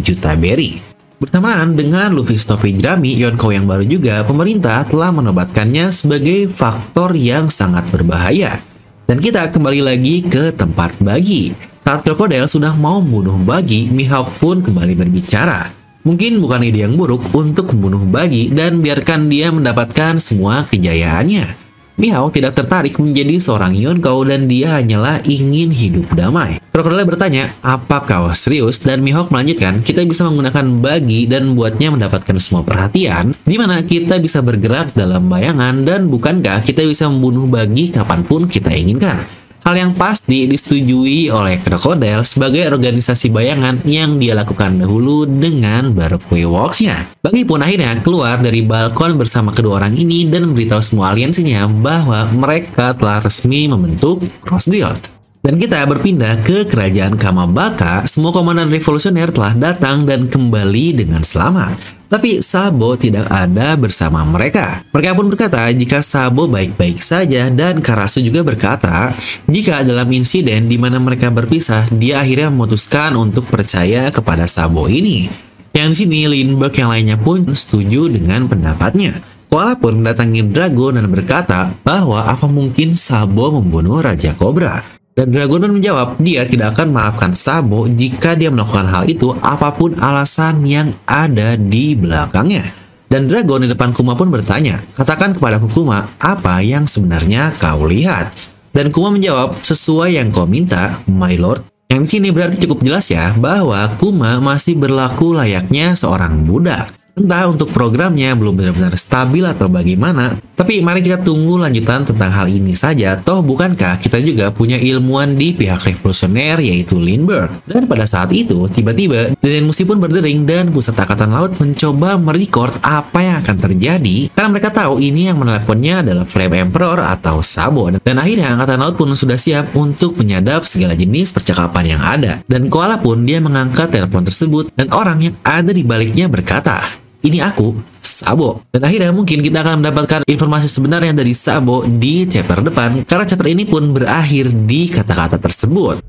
juta 0.00 0.32
berry. 0.40 0.80
Bersamaan 1.20 1.76
dengan 1.76 2.16
Luffy 2.16 2.40
topi 2.40 2.72
jerami 2.72 3.12
Yonko 3.20 3.52
yang 3.52 3.68
baru 3.68 3.84
juga, 3.84 4.24
pemerintah 4.24 4.88
telah 4.88 5.12
menobatkannya 5.12 5.92
sebagai 5.92 6.48
faktor 6.48 7.12
yang 7.12 7.52
sangat 7.52 7.84
berbahaya. 7.92 8.64
Dan 9.04 9.20
kita 9.20 9.52
kembali 9.52 9.84
lagi 9.84 10.24
ke 10.24 10.56
tempat 10.56 10.96
bagi. 10.96 11.52
Saat 11.84 12.08
Crocodile 12.08 12.48
sudah 12.48 12.72
mau 12.72 13.04
membunuh 13.04 13.36
Bagi, 13.36 13.92
Mihawk 13.92 14.40
pun 14.40 14.64
kembali 14.64 14.96
berbicara. 14.96 15.68
Mungkin 16.08 16.40
bukan 16.40 16.64
ide 16.64 16.88
yang 16.88 16.96
buruk 16.96 17.20
untuk 17.36 17.68
membunuh 17.76 18.00
Bagi 18.08 18.48
dan 18.48 18.80
biarkan 18.80 19.28
dia 19.28 19.52
mendapatkan 19.52 20.16
semua 20.16 20.64
kejayaannya. 20.64 21.69
Mihawk 22.00 22.32
tidak 22.32 22.56
tertarik 22.56 22.96
menjadi 22.96 23.36
seorang 23.36 23.76
Yonkou 23.76 24.24
dan 24.24 24.48
dia 24.48 24.80
hanyalah 24.80 25.20
ingin 25.28 25.68
hidup 25.68 26.08
damai. 26.16 26.56
Crocodile 26.72 27.04
bertanya, 27.04 27.52
apa 27.60 28.00
kau 28.08 28.32
serius? 28.32 28.80
Dan 28.80 29.04
Mihawk 29.04 29.28
melanjutkan, 29.28 29.84
kita 29.84 30.08
bisa 30.08 30.24
menggunakan 30.24 30.80
bagi 30.80 31.28
dan 31.28 31.52
buatnya 31.52 31.92
mendapatkan 31.92 32.40
semua 32.40 32.64
perhatian, 32.64 33.36
di 33.44 33.60
mana 33.60 33.84
kita 33.84 34.16
bisa 34.16 34.40
bergerak 34.40 34.96
dalam 34.96 35.28
bayangan 35.28 35.84
dan 35.84 36.08
bukankah 36.08 36.64
kita 36.64 36.88
bisa 36.88 37.04
membunuh 37.12 37.44
bagi 37.44 37.92
kapan 37.92 38.24
pun 38.24 38.48
kita 38.48 38.72
inginkan. 38.72 39.39
Hal 39.60 39.76
yang 39.76 39.92
pasti 39.92 40.48
disetujui 40.48 41.28
oleh 41.28 41.60
Crocodile 41.60 42.24
sebagai 42.24 42.64
organisasi 42.64 43.28
bayangan 43.28 43.84
yang 43.84 44.16
dia 44.16 44.32
lakukan 44.32 44.80
dahulu 44.80 45.28
dengan 45.28 45.92
Baroque 45.92 46.48
Works-nya. 46.48 47.12
Bagi 47.20 47.44
pun 47.44 47.60
akhirnya 47.60 48.00
keluar 48.00 48.40
dari 48.40 48.64
balkon 48.64 49.20
bersama 49.20 49.52
kedua 49.52 49.84
orang 49.84 50.00
ini 50.00 50.24
dan 50.32 50.48
memberitahu 50.48 50.80
semua 50.80 51.12
aliansinya 51.12 51.68
bahwa 51.68 52.24
mereka 52.32 52.96
telah 52.96 53.20
resmi 53.20 53.68
membentuk 53.68 54.24
Cross 54.40 54.72
Guild. 54.72 55.12
Dan 55.40 55.56
kita 55.56 55.84
berpindah 55.88 56.40
ke 56.44 56.68
kerajaan 56.68 57.16
Kamabaka, 57.16 58.04
semua 58.04 58.32
komandan 58.32 58.68
revolusioner 58.68 59.32
telah 59.32 59.56
datang 59.56 60.04
dan 60.04 60.28
kembali 60.28 61.00
dengan 61.00 61.24
selamat. 61.24 61.99
Tapi 62.10 62.42
Sabo 62.42 62.98
tidak 62.98 63.30
ada 63.30 63.78
bersama 63.78 64.26
mereka. 64.26 64.82
Mereka 64.90 65.14
pun 65.14 65.30
berkata 65.30 65.70
jika 65.70 66.02
Sabo 66.02 66.50
baik-baik 66.50 66.98
saja 66.98 67.46
dan 67.54 67.78
Karasu 67.78 68.18
juga 68.18 68.42
berkata 68.42 69.14
jika 69.46 69.86
dalam 69.86 70.10
insiden 70.10 70.66
di 70.66 70.74
mana 70.74 70.98
mereka 70.98 71.30
berpisah, 71.30 71.86
dia 71.94 72.18
akhirnya 72.18 72.50
memutuskan 72.50 73.14
untuk 73.14 73.46
percaya 73.46 74.10
kepada 74.10 74.50
Sabo 74.50 74.90
ini. 74.90 75.30
Yang 75.70 76.02
sini 76.02 76.26
Lindbergh 76.26 76.74
yang 76.82 76.90
lainnya 76.90 77.14
pun 77.14 77.46
setuju 77.46 78.10
dengan 78.10 78.50
pendapatnya. 78.50 79.22
Koala 79.46 79.78
pun 79.78 80.02
mendatangi 80.02 80.50
Dragon 80.50 80.98
dan 80.98 81.06
berkata 81.14 81.70
bahwa 81.86 82.26
apa 82.26 82.50
mungkin 82.50 82.98
Sabo 82.98 83.54
membunuh 83.54 84.02
Raja 84.02 84.34
Cobra. 84.34 84.99
Dan 85.10 85.34
Dragonon 85.34 85.74
menjawab, 85.74 86.22
dia 86.22 86.46
tidak 86.46 86.78
akan 86.78 86.94
maafkan 86.94 87.34
Sabo 87.34 87.90
jika 87.90 88.38
dia 88.38 88.46
melakukan 88.46 88.86
hal 88.86 89.04
itu 89.10 89.34
apa 89.42 89.74
pun 89.74 89.98
alasan 89.98 90.62
yang 90.62 90.94
ada 91.02 91.58
di 91.58 91.98
belakangnya. 91.98 92.70
Dan 93.10 93.26
Dragon 93.26 93.58
di 93.58 93.66
depan 93.66 93.90
Kuma 93.90 94.14
pun 94.14 94.30
bertanya, 94.30 94.86
katakan 94.94 95.34
kepada 95.34 95.58
Kuma 95.58 96.14
apa 96.22 96.62
yang 96.62 96.86
sebenarnya 96.86 97.50
kau 97.58 97.90
lihat. 97.90 98.30
Dan 98.70 98.94
Kuma 98.94 99.10
menjawab, 99.10 99.58
sesuai 99.58 100.14
yang 100.14 100.30
kau 100.30 100.46
minta, 100.46 101.02
my 101.10 101.34
lord. 101.34 101.66
Yang 101.90 102.06
di 102.06 102.08
sini 102.14 102.28
berarti 102.30 102.62
cukup 102.62 102.86
jelas 102.86 103.10
ya 103.10 103.34
bahwa 103.34 103.82
Kuma 103.98 104.38
masih 104.38 104.78
berlaku 104.78 105.34
layaknya 105.34 105.98
seorang 105.98 106.46
budak. 106.46 106.99
Entah 107.20 107.52
untuk 107.52 107.68
programnya 107.68 108.32
belum 108.32 108.56
benar-benar 108.56 108.96
stabil 108.96 109.44
atau 109.44 109.68
bagaimana, 109.68 110.40
tapi 110.56 110.80
mari 110.80 111.04
kita 111.04 111.20
tunggu 111.20 111.60
lanjutan 111.60 112.00
tentang 112.08 112.32
hal 112.32 112.48
ini 112.48 112.72
saja. 112.72 113.20
Toh 113.20 113.44
bukankah 113.44 114.00
kita 114.00 114.16
juga 114.24 114.48
punya 114.48 114.80
ilmuwan 114.80 115.36
di 115.36 115.52
pihak 115.52 115.84
revolusioner 115.84 116.64
yaitu 116.64 116.96
Lindbergh? 116.96 117.60
Dan 117.68 117.84
pada 117.84 118.08
saat 118.08 118.32
itu, 118.32 118.64
tiba-tiba 118.72 119.36
Deden 119.36 119.68
Musi 119.68 119.84
pun 119.84 120.00
berdering 120.00 120.48
dan 120.48 120.72
pusat 120.72 120.96
angkatan 120.96 121.28
laut 121.28 121.52
mencoba 121.60 122.16
merecord 122.16 122.72
apa 122.80 123.20
yang 123.20 123.36
akan 123.44 123.56
terjadi 123.68 124.32
karena 124.32 124.48
mereka 124.48 124.72
tahu 124.72 125.04
ini 125.04 125.28
yang 125.28 125.36
meneleponnya 125.36 126.00
adalah 126.00 126.24
Flame 126.24 126.64
Emperor 126.64 127.04
atau 127.04 127.44
Sabo. 127.44 127.92
Dan 128.00 128.16
akhirnya 128.16 128.56
angkatan 128.56 128.80
laut 128.80 128.96
pun 128.96 129.12
sudah 129.12 129.36
siap 129.36 129.76
untuk 129.76 130.16
menyadap 130.16 130.64
segala 130.64 130.96
jenis 130.96 131.36
percakapan 131.36 131.96
yang 131.96 132.00
ada. 132.00 132.40
Dan 132.48 132.72
Koala 132.72 132.96
pun 132.96 133.28
dia 133.28 133.44
mengangkat 133.44 133.92
telepon 133.92 134.24
tersebut 134.24 134.72
dan 134.72 134.88
orang 134.96 135.20
yang 135.20 135.36
ada 135.44 135.68
di 135.68 135.84
baliknya 135.84 136.24
berkata, 136.24 137.00
ini 137.20 137.38
aku, 137.44 137.76
Sabo. 138.00 138.64
Dan 138.72 138.84
akhirnya 138.84 139.12
mungkin 139.12 139.44
kita 139.44 139.60
akan 139.60 139.84
mendapatkan 139.84 140.20
informasi 140.24 140.68
sebenarnya 140.68 141.12
dari 141.12 141.36
Sabo 141.36 141.84
di 141.84 142.24
chapter 142.24 142.64
depan, 142.64 143.04
karena 143.04 143.24
chapter 143.28 143.48
ini 143.48 143.68
pun 143.68 143.92
berakhir 143.92 144.48
di 144.64 144.88
kata-kata 144.88 145.36
tersebut. 145.36 146.00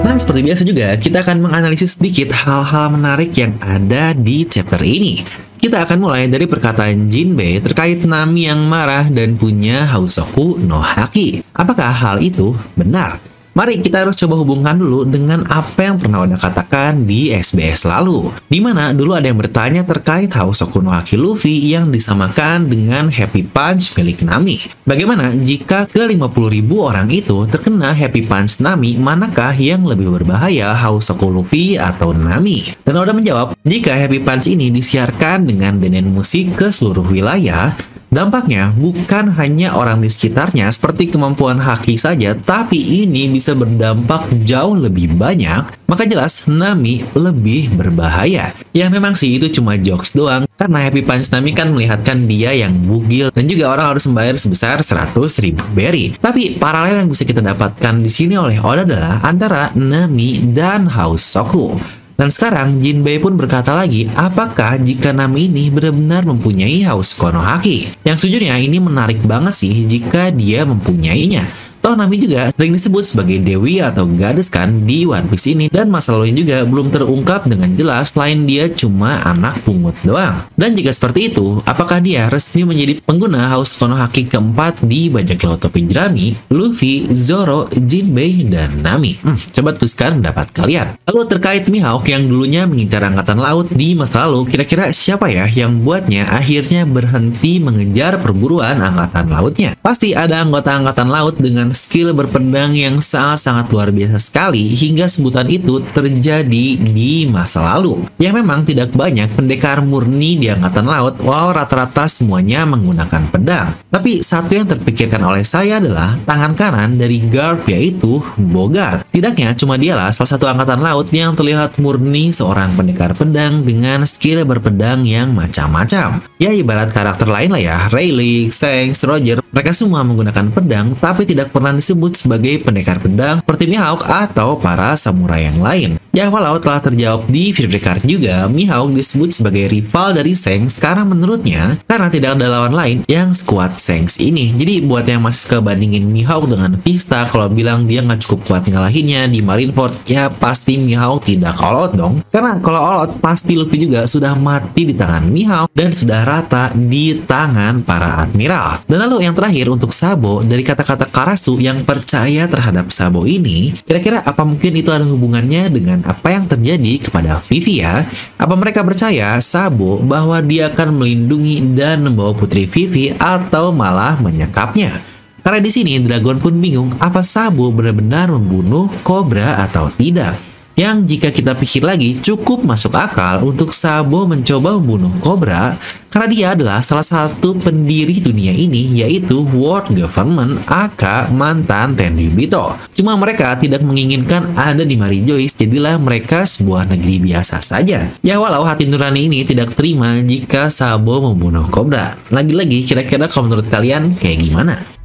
Nah, 0.00 0.16
seperti 0.18 0.40
biasa 0.42 0.62
juga, 0.66 0.98
kita 0.98 1.22
akan 1.22 1.38
menganalisis 1.38 1.94
sedikit 1.94 2.34
hal-hal 2.34 2.90
menarik 2.90 3.30
yang 3.38 3.54
ada 3.62 4.10
di 4.16 4.42
chapter 4.42 4.82
ini. 4.82 5.22
Kita 5.60 5.84
akan 5.84 6.00
mulai 6.00 6.24
dari 6.24 6.48
perkataan 6.48 7.12
Jinbei 7.12 7.60
terkait 7.60 8.02
Nami 8.08 8.48
yang 8.48 8.64
marah 8.64 9.06
dan 9.12 9.36
punya 9.36 9.84
Hausoku 9.86 10.56
no 10.56 10.80
Haki. 10.80 11.44
Apakah 11.52 11.92
hal 11.92 12.24
itu 12.24 12.56
benar? 12.74 13.29
Mari 13.60 13.84
kita 13.84 14.00
harus 14.00 14.16
coba 14.16 14.40
hubungkan 14.40 14.80
dulu 14.80 15.04
dengan 15.04 15.44
apa 15.44 15.84
yang 15.84 16.00
pernah 16.00 16.24
Oda 16.24 16.40
katakan 16.40 17.04
di 17.04 17.28
SBS 17.28 17.84
lalu. 17.84 18.32
Di 18.48 18.56
mana 18.56 18.96
dulu 18.96 19.12
ada 19.12 19.28
yang 19.28 19.36
bertanya 19.36 19.84
terkait 19.84 20.32
House 20.32 20.64
of 20.64 20.72
Konohaki 20.72 21.20
Luffy 21.20 21.68
yang 21.68 21.92
disamakan 21.92 22.72
dengan 22.72 23.12
Happy 23.12 23.44
Punch 23.44 23.92
milik 24.00 24.24
Nami. 24.24 24.64
Bagaimana 24.88 25.36
jika 25.36 25.84
ke 25.84 26.00
50 26.00 26.56
ribu 26.56 26.88
orang 26.88 27.12
itu 27.12 27.44
terkena 27.52 27.92
Happy 27.92 28.24
Punch 28.24 28.64
Nami, 28.64 28.96
manakah 28.96 29.52
yang 29.52 29.84
lebih 29.84 30.08
berbahaya 30.08 30.72
House 30.72 31.12
of 31.12 31.20
Luffy 31.20 31.76
atau 31.76 32.16
Nami? 32.16 32.72
Dan 32.80 32.96
Oda 32.96 33.12
menjawab, 33.12 33.60
jika 33.60 33.92
Happy 33.92 34.24
Punch 34.24 34.48
ini 34.48 34.72
disiarkan 34.72 35.44
dengan 35.44 35.76
denen 35.76 36.08
musik 36.08 36.56
ke 36.56 36.72
seluruh 36.72 37.04
wilayah, 37.04 37.76
Dampaknya 38.10 38.74
bukan 38.74 39.30
hanya 39.38 39.78
orang 39.78 40.02
di 40.02 40.10
sekitarnya 40.10 40.66
seperti 40.74 41.14
kemampuan 41.14 41.62
Haki 41.62 41.94
saja, 41.94 42.34
tapi 42.34 43.06
ini 43.06 43.30
bisa 43.30 43.54
berdampak 43.54 44.26
jauh 44.42 44.74
lebih 44.74 45.14
banyak. 45.14 45.70
Maka 45.86 46.10
jelas 46.10 46.50
Nami 46.50 47.06
lebih 47.14 47.70
berbahaya. 47.70 48.50
Ya 48.74 48.90
memang 48.90 49.14
sih 49.14 49.38
itu 49.38 49.46
cuma 49.54 49.78
jokes 49.78 50.10
doang, 50.10 50.42
karena 50.58 50.90
Happy 50.90 51.06
Punch 51.06 51.30
Nami 51.30 51.54
kan 51.54 51.70
melihatkan 51.70 52.26
dia 52.26 52.50
yang 52.50 52.74
bugil 52.82 53.30
dan 53.30 53.46
juga 53.46 53.70
orang 53.70 53.94
harus 53.94 54.02
membayar 54.10 54.34
sebesar 54.34 54.82
100 54.82 55.14
ribu 55.46 55.62
berry. 55.70 56.10
Tapi 56.18 56.58
paralel 56.58 57.06
yang 57.06 57.10
bisa 57.14 57.22
kita 57.22 57.38
dapatkan 57.38 57.94
di 58.02 58.10
sini 58.10 58.34
oleh 58.34 58.58
Oda 58.58 58.82
adalah 58.82 59.22
antara 59.22 59.70
Nami 59.78 60.50
dan 60.50 60.90
House 60.90 61.22
Soku. 61.22 61.99
Dan 62.20 62.28
sekarang 62.28 62.84
Jinbei 62.84 63.16
pun 63.16 63.32
berkata 63.32 63.72
lagi, 63.72 64.04
apakah 64.12 64.76
jika 64.76 65.08
Nami 65.08 65.48
ini 65.48 65.72
benar-benar 65.72 66.28
mempunyai 66.28 66.84
haus 66.84 67.16
Konohaki? 67.16 67.96
Yang 68.04 68.28
sejujurnya 68.28 68.60
ini 68.60 68.76
menarik 68.76 69.24
banget 69.24 69.56
sih 69.56 69.88
jika 69.88 70.28
dia 70.28 70.68
mempunyainya. 70.68 71.48
Toh 71.80 71.96
Nami 71.96 72.20
juga 72.20 72.52
sering 72.52 72.76
disebut 72.76 73.08
sebagai 73.08 73.40
Dewi 73.40 73.80
atau 73.80 74.04
Goddess 74.04 74.52
kan 74.52 74.84
di 74.84 75.08
One 75.08 75.32
Piece 75.32 75.48
ini 75.48 75.72
dan 75.72 75.88
masa 75.88 76.12
lalunya 76.12 76.44
juga 76.44 76.56
belum 76.68 76.92
terungkap 76.92 77.48
dengan 77.48 77.72
jelas 77.72 78.12
selain 78.12 78.44
dia 78.44 78.68
cuma 78.68 79.24
anak 79.24 79.64
pungut 79.64 79.96
doang. 80.04 80.44
Dan 80.60 80.76
jika 80.76 80.92
seperti 80.92 81.32
itu, 81.32 81.64
apakah 81.64 82.04
dia 82.04 82.28
resmi 82.28 82.68
menjadi 82.68 83.00
pengguna 83.00 83.48
Haus 83.48 83.72
Konohaki 83.72 84.28
keempat 84.28 84.84
di 84.84 85.08
bajak 85.08 85.40
laut 85.40 85.64
topi 85.64 85.88
jerami, 85.88 86.36
Luffy, 86.52 87.08
Zoro, 87.16 87.72
Jinbei, 87.72 88.44
dan 88.44 88.84
Nami? 88.84 89.16
Hmm, 89.24 89.40
coba 89.40 89.72
tuliskan 89.72 90.20
pendapat 90.20 90.52
kalian. 90.52 91.00
Lalu 91.08 91.32
terkait 91.32 91.64
Mihawk 91.72 92.04
yang 92.12 92.28
dulunya 92.28 92.68
mengincar 92.68 93.08
angkatan 93.08 93.40
laut 93.40 93.72
di 93.72 93.96
masa 93.96 94.28
lalu, 94.28 94.44
kira-kira 94.52 94.92
siapa 94.92 95.32
ya 95.32 95.48
yang 95.48 95.80
buatnya 95.80 96.28
akhirnya 96.28 96.84
berhenti 96.84 97.56
mengejar 97.56 98.20
perburuan 98.20 98.84
angkatan 98.84 99.32
lautnya? 99.32 99.72
Pasti 99.80 100.12
ada 100.12 100.44
anggota 100.44 100.76
angkatan 100.76 101.08
laut 101.08 101.40
dengan 101.40 101.69
skill 101.74 102.14
berpedang 102.14 102.70
yang 102.70 103.02
sangat-sangat 103.02 103.68
luar 103.74 103.90
biasa 103.90 104.22
sekali 104.22 104.78
hingga 104.78 105.10
sebutan 105.10 105.50
itu 105.50 105.82
terjadi 105.90 106.66
di 106.78 107.26
masa 107.26 107.74
lalu. 107.74 108.06
Yang 108.22 108.34
memang 108.44 108.62
tidak 108.62 108.94
banyak 108.94 109.26
pendekar 109.34 109.82
murni 109.82 110.38
di 110.38 110.46
angkatan 110.46 110.86
laut 110.86 111.18
walau 111.18 111.50
rata-rata 111.50 112.06
semuanya 112.06 112.62
menggunakan 112.62 113.26
pedang. 113.34 113.74
Tapi 113.90 114.22
satu 114.22 114.54
yang 114.54 114.70
terpikirkan 114.70 115.26
oleh 115.26 115.42
saya 115.42 115.82
adalah 115.82 116.14
tangan 116.22 116.54
kanan 116.54 116.94
dari 116.94 117.18
Garp 117.26 117.66
yaitu 117.66 118.22
Bogart. 118.38 119.09
Tidaknya 119.10 119.52
cuma 119.58 119.74
dialah 119.74 120.14
salah 120.14 120.30
satu 120.38 120.46
angkatan 120.46 120.78
laut 120.78 121.10
yang 121.10 121.34
terlihat 121.34 121.82
murni 121.82 122.30
seorang 122.30 122.78
pendekar 122.78 123.10
pedang 123.18 123.66
dengan 123.66 124.06
skill 124.06 124.46
berpedang 124.46 125.02
yang 125.02 125.34
macam-macam. 125.34 126.22
Ya 126.38 126.50
ibarat 126.54 126.94
karakter 126.94 127.26
lain 127.26 127.50
lah 127.50 127.62
ya, 127.62 127.76
Rayleigh, 127.90 128.54
Shanks, 128.54 129.02
Roger, 129.02 129.42
mereka 129.50 129.74
semua 129.74 130.06
menggunakan 130.06 130.46
pedang 130.54 130.94
tapi 130.94 131.26
tidak 131.26 131.50
pernah 131.50 131.74
disebut 131.74 132.14
sebagai 132.14 132.62
pendekar 132.62 133.02
pedang 133.02 133.42
seperti 133.42 133.66
Mihawk 133.66 134.06
atau 134.06 134.54
para 134.54 134.94
samurai 134.94 135.50
yang 135.50 135.58
lain. 135.58 135.98
Ya 136.10 136.26
walau 136.26 136.58
telah 136.58 136.82
terjawab 136.82 137.30
di 137.30 137.54
video 137.54 137.78
card 137.78 138.02
juga, 138.02 138.50
Mihawk 138.50 138.94
disebut 138.94 139.30
sebagai 139.30 139.70
rival 139.70 140.14
dari 140.14 140.34
Shanks 140.34 140.78
karena 140.78 141.06
menurutnya 141.06 141.78
karena 141.86 142.10
tidak 142.10 142.38
ada 142.38 142.46
lawan 142.50 142.74
lain 142.74 142.98
yang 143.06 143.30
sekuat 143.30 143.78
Shanks 143.78 144.18
ini. 144.18 144.50
Jadi 144.54 144.86
buat 144.86 145.06
yang 145.06 145.22
masih 145.22 145.46
suka 145.46 145.58
bandingin 145.62 146.06
Mihawk 146.10 146.50
dengan 146.50 146.74
Vista 146.82 147.26
kalau 147.30 147.46
bilang 147.50 147.86
dia 147.86 148.02
nggak 148.02 148.26
cukup 148.26 148.42
kuat 148.46 148.62
ngalahinnya 149.00 149.32
di 149.32 149.40
Marineford, 149.40 150.04
ya 150.04 150.28
pasti 150.28 150.76
Mihawk 150.76 151.24
tidak 151.24 151.56
all 151.64 151.88
out 151.88 151.92
dong. 151.96 152.20
Karena 152.28 152.60
kalau 152.60 152.80
all 152.80 153.08
pasti 153.16 153.56
Luffy 153.56 153.80
juga 153.80 154.04
sudah 154.04 154.36
mati 154.36 154.84
di 154.84 154.94
tangan 154.94 155.24
Mihawk 155.24 155.72
dan 155.72 155.90
sudah 155.90 156.20
rata 156.28 156.68
di 156.76 157.16
tangan 157.16 157.80
para 157.80 158.28
admiral. 158.28 158.84
Dan 158.84 159.08
lalu 159.08 159.24
yang 159.24 159.32
terakhir 159.32 159.72
untuk 159.72 159.90
Sabo 159.96 160.44
dari 160.44 160.60
kata-kata 160.60 161.08
Karasu 161.08 161.56
yang 161.56 161.80
percaya 161.82 162.44
terhadap 162.44 162.92
Sabo 162.92 163.24
ini, 163.24 163.72
kira-kira 163.80 164.20
apa 164.20 164.44
mungkin 164.44 164.76
itu 164.76 164.92
ada 164.92 165.08
hubungannya 165.08 165.72
dengan 165.72 166.04
apa 166.04 166.28
yang 166.36 166.44
terjadi 166.44 167.08
kepada 167.08 167.40
Vivi 167.40 167.80
ya? 167.80 168.04
Apa 168.36 168.54
mereka 168.54 168.84
percaya 168.84 169.40
Sabo 169.40 169.96
bahwa 169.96 170.36
dia 170.44 170.68
akan 170.68 171.00
melindungi 171.00 171.64
dan 171.72 172.04
membawa 172.04 172.36
putri 172.36 172.68
Vivi 172.68 173.16
atau 173.16 173.72
malah 173.72 174.20
menyekapnya? 174.20 175.19
Karena 175.40 175.60
di 175.60 175.70
sini 175.72 175.96
Dragon 176.00 176.36
pun 176.36 176.56
bingung 176.60 176.92
apa 177.00 177.24
Sabo 177.24 177.72
benar-benar 177.72 178.28
membunuh 178.28 178.92
Cobra 179.02 179.60
atau 179.64 179.88
tidak. 179.96 180.50
Yang 180.80 181.12
jika 181.12 181.28
kita 181.28 181.52
pikir 181.60 181.84
lagi 181.84 182.16
cukup 182.16 182.64
masuk 182.64 182.96
akal 182.96 183.44
untuk 183.44 183.68
Sabo 183.68 184.24
mencoba 184.24 184.80
membunuh 184.80 185.12
Cobra 185.20 185.76
karena 186.08 186.26
dia 186.32 186.46
adalah 186.56 186.80
salah 186.80 187.04
satu 187.04 187.52
pendiri 187.52 188.16
dunia 188.16 188.48
ini 188.48 189.04
yaitu 189.04 189.44
World 189.44 189.92
Government 189.92 190.64
aka 190.64 191.28
mantan 191.28 191.92
Tenryubito. 191.92 192.80
Cuma 192.96 193.12
mereka 193.20 193.60
tidak 193.60 193.84
menginginkan 193.84 194.56
ada 194.56 194.80
di 194.80 194.96
Mary 194.96 195.20
Joyce 195.20 195.52
jadilah 195.52 196.00
mereka 196.00 196.48
sebuah 196.48 196.88
negeri 196.88 197.28
biasa 197.28 197.60
saja. 197.60 198.08
Ya 198.24 198.40
walau 198.40 198.64
hati 198.64 198.88
nurani 198.88 199.28
ini 199.28 199.44
tidak 199.44 199.76
terima 199.76 200.16
jika 200.24 200.72
Sabo 200.72 201.20
membunuh 201.20 201.68
Cobra. 201.68 202.16
Lagi-lagi 202.32 202.88
kira-kira 202.88 203.28
kalau 203.28 203.52
menurut 203.52 203.68
kalian 203.68 204.16
kayak 204.16 204.48
gimana? 204.48 204.99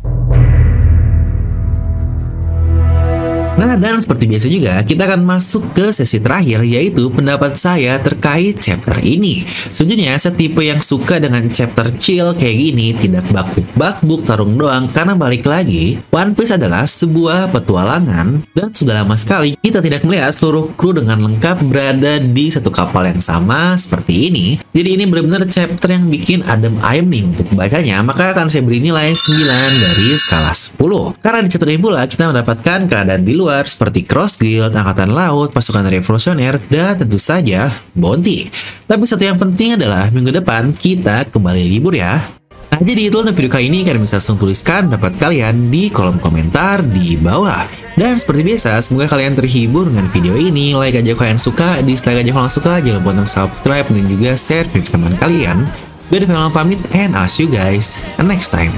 Nah, 3.55 3.79
dan 3.79 4.03
seperti 4.03 4.27
biasa 4.27 4.47
juga, 4.51 4.83
kita 4.83 5.07
akan 5.07 5.23
masuk 5.23 5.71
ke 5.71 5.87
sesi 5.95 6.19
terakhir, 6.19 6.59
yaitu 6.67 7.07
pendapat 7.07 7.55
saya 7.55 7.95
terkait 8.03 8.59
chapter 8.59 8.99
ini. 8.99 9.47
Sejujurnya, 9.71 10.19
saya 10.19 10.35
tipe 10.35 10.59
yang 10.59 10.83
suka 10.83 11.23
dengan 11.23 11.47
chapter 11.47 11.87
chill 11.95 12.35
kayak 12.35 12.51
gini, 12.51 12.91
tidak 12.91 13.23
bakbuk-bakbuk 13.31 14.27
tarung 14.27 14.59
doang, 14.59 14.91
karena 14.91 15.15
balik 15.15 15.47
lagi, 15.47 15.95
One 16.11 16.35
Piece 16.35 16.51
adalah 16.51 16.83
sebuah 16.83 17.55
petualangan, 17.55 18.43
dan 18.51 18.75
sudah 18.75 18.99
lama 18.99 19.15
sekali 19.15 19.55
kita 19.63 19.79
tidak 19.79 20.03
melihat 20.03 20.35
seluruh 20.35 20.75
kru 20.75 20.91
dengan 20.91 21.23
lengkap 21.23 21.63
berada 21.63 22.19
di 22.19 22.51
satu 22.51 22.67
kapal 22.67 23.07
yang 23.07 23.23
sama 23.23 23.79
seperti 23.79 24.35
ini. 24.35 24.59
Jadi 24.75 24.99
ini 24.99 25.07
benar-benar 25.07 25.47
chapter 25.47 25.95
yang 25.95 26.11
bikin 26.11 26.43
adem 26.43 26.75
ayem 26.83 27.07
nih 27.07 27.23
untuk 27.23 27.47
bacanya, 27.55 28.03
maka 28.03 28.35
akan 28.35 28.51
saya 28.51 28.67
beri 28.67 28.83
nilai 28.83 29.15
9 29.15 29.31
dari 29.79 30.07
skala 30.19 30.51
10. 30.51 31.23
Karena 31.23 31.39
di 31.39 31.47
chapter 31.47 31.71
ini 31.71 31.79
pula, 31.79 32.03
kita 32.03 32.27
mendapatkan 32.27 32.79
keadaan 32.91 33.23
di 33.23 33.31
luar 33.31 33.44
luar 33.45 33.69
seperti 33.69 34.01
Cross 34.01 34.41
Guild, 34.41 34.73
Angkatan 34.73 35.13
Laut, 35.13 35.53
pasukan 35.53 35.85
revolusioner, 35.85 36.57
dan 36.65 36.97
tentu 36.97 37.21
saja 37.21 37.69
Bounty. 37.93 38.49
Tapi 38.89 39.05
satu 39.05 39.21
yang 39.21 39.37
penting 39.37 39.77
adalah 39.77 40.09
minggu 40.09 40.33
depan 40.33 40.73
kita 40.73 41.29
kembali 41.29 41.61
libur 41.69 41.93
ya. 41.93 42.25
Nah, 42.73 42.81
jadi 42.81 43.07
itu 43.07 43.15
untuk 43.21 43.37
video 43.37 43.53
kali 43.53 43.69
ini 43.69 43.85
kalian 43.85 44.03
bisa 44.03 44.17
langsung 44.19 44.41
tuliskan 44.41 44.89
pendapat 44.89 45.15
kalian 45.21 45.69
di 45.69 45.87
kolom 45.93 46.17
komentar 46.17 46.81
di 46.81 47.15
bawah. 47.15 47.63
Dan 47.95 48.19
seperti 48.19 48.43
biasa, 48.43 48.75
semoga 48.83 49.07
kalian 49.07 49.37
terhibur 49.37 49.87
dengan 49.87 50.11
video 50.11 50.35
ini. 50.35 50.75
Like 50.75 50.99
aja 50.99 51.15
kalian 51.15 51.39
suka, 51.39 51.79
dislike 51.79 52.19
aja 52.19 52.31
kalau 52.35 52.51
suka, 52.51 52.83
jangan 52.83 52.99
lupa 52.99 53.09
untuk 53.15 53.31
subscribe 53.31 53.87
dan 53.87 54.05
juga 54.11 54.35
share 54.35 54.67
video 54.67 54.91
teman 54.91 55.15
kalian. 55.15 55.63
Gue 56.11 56.19
Devil 56.19 56.51
pamit 56.51 56.83
and 56.91 57.15
I'll 57.15 57.31
see 57.31 57.47
you 57.47 57.51
guys 57.53 57.95
next 58.19 58.51
time. 58.51 58.75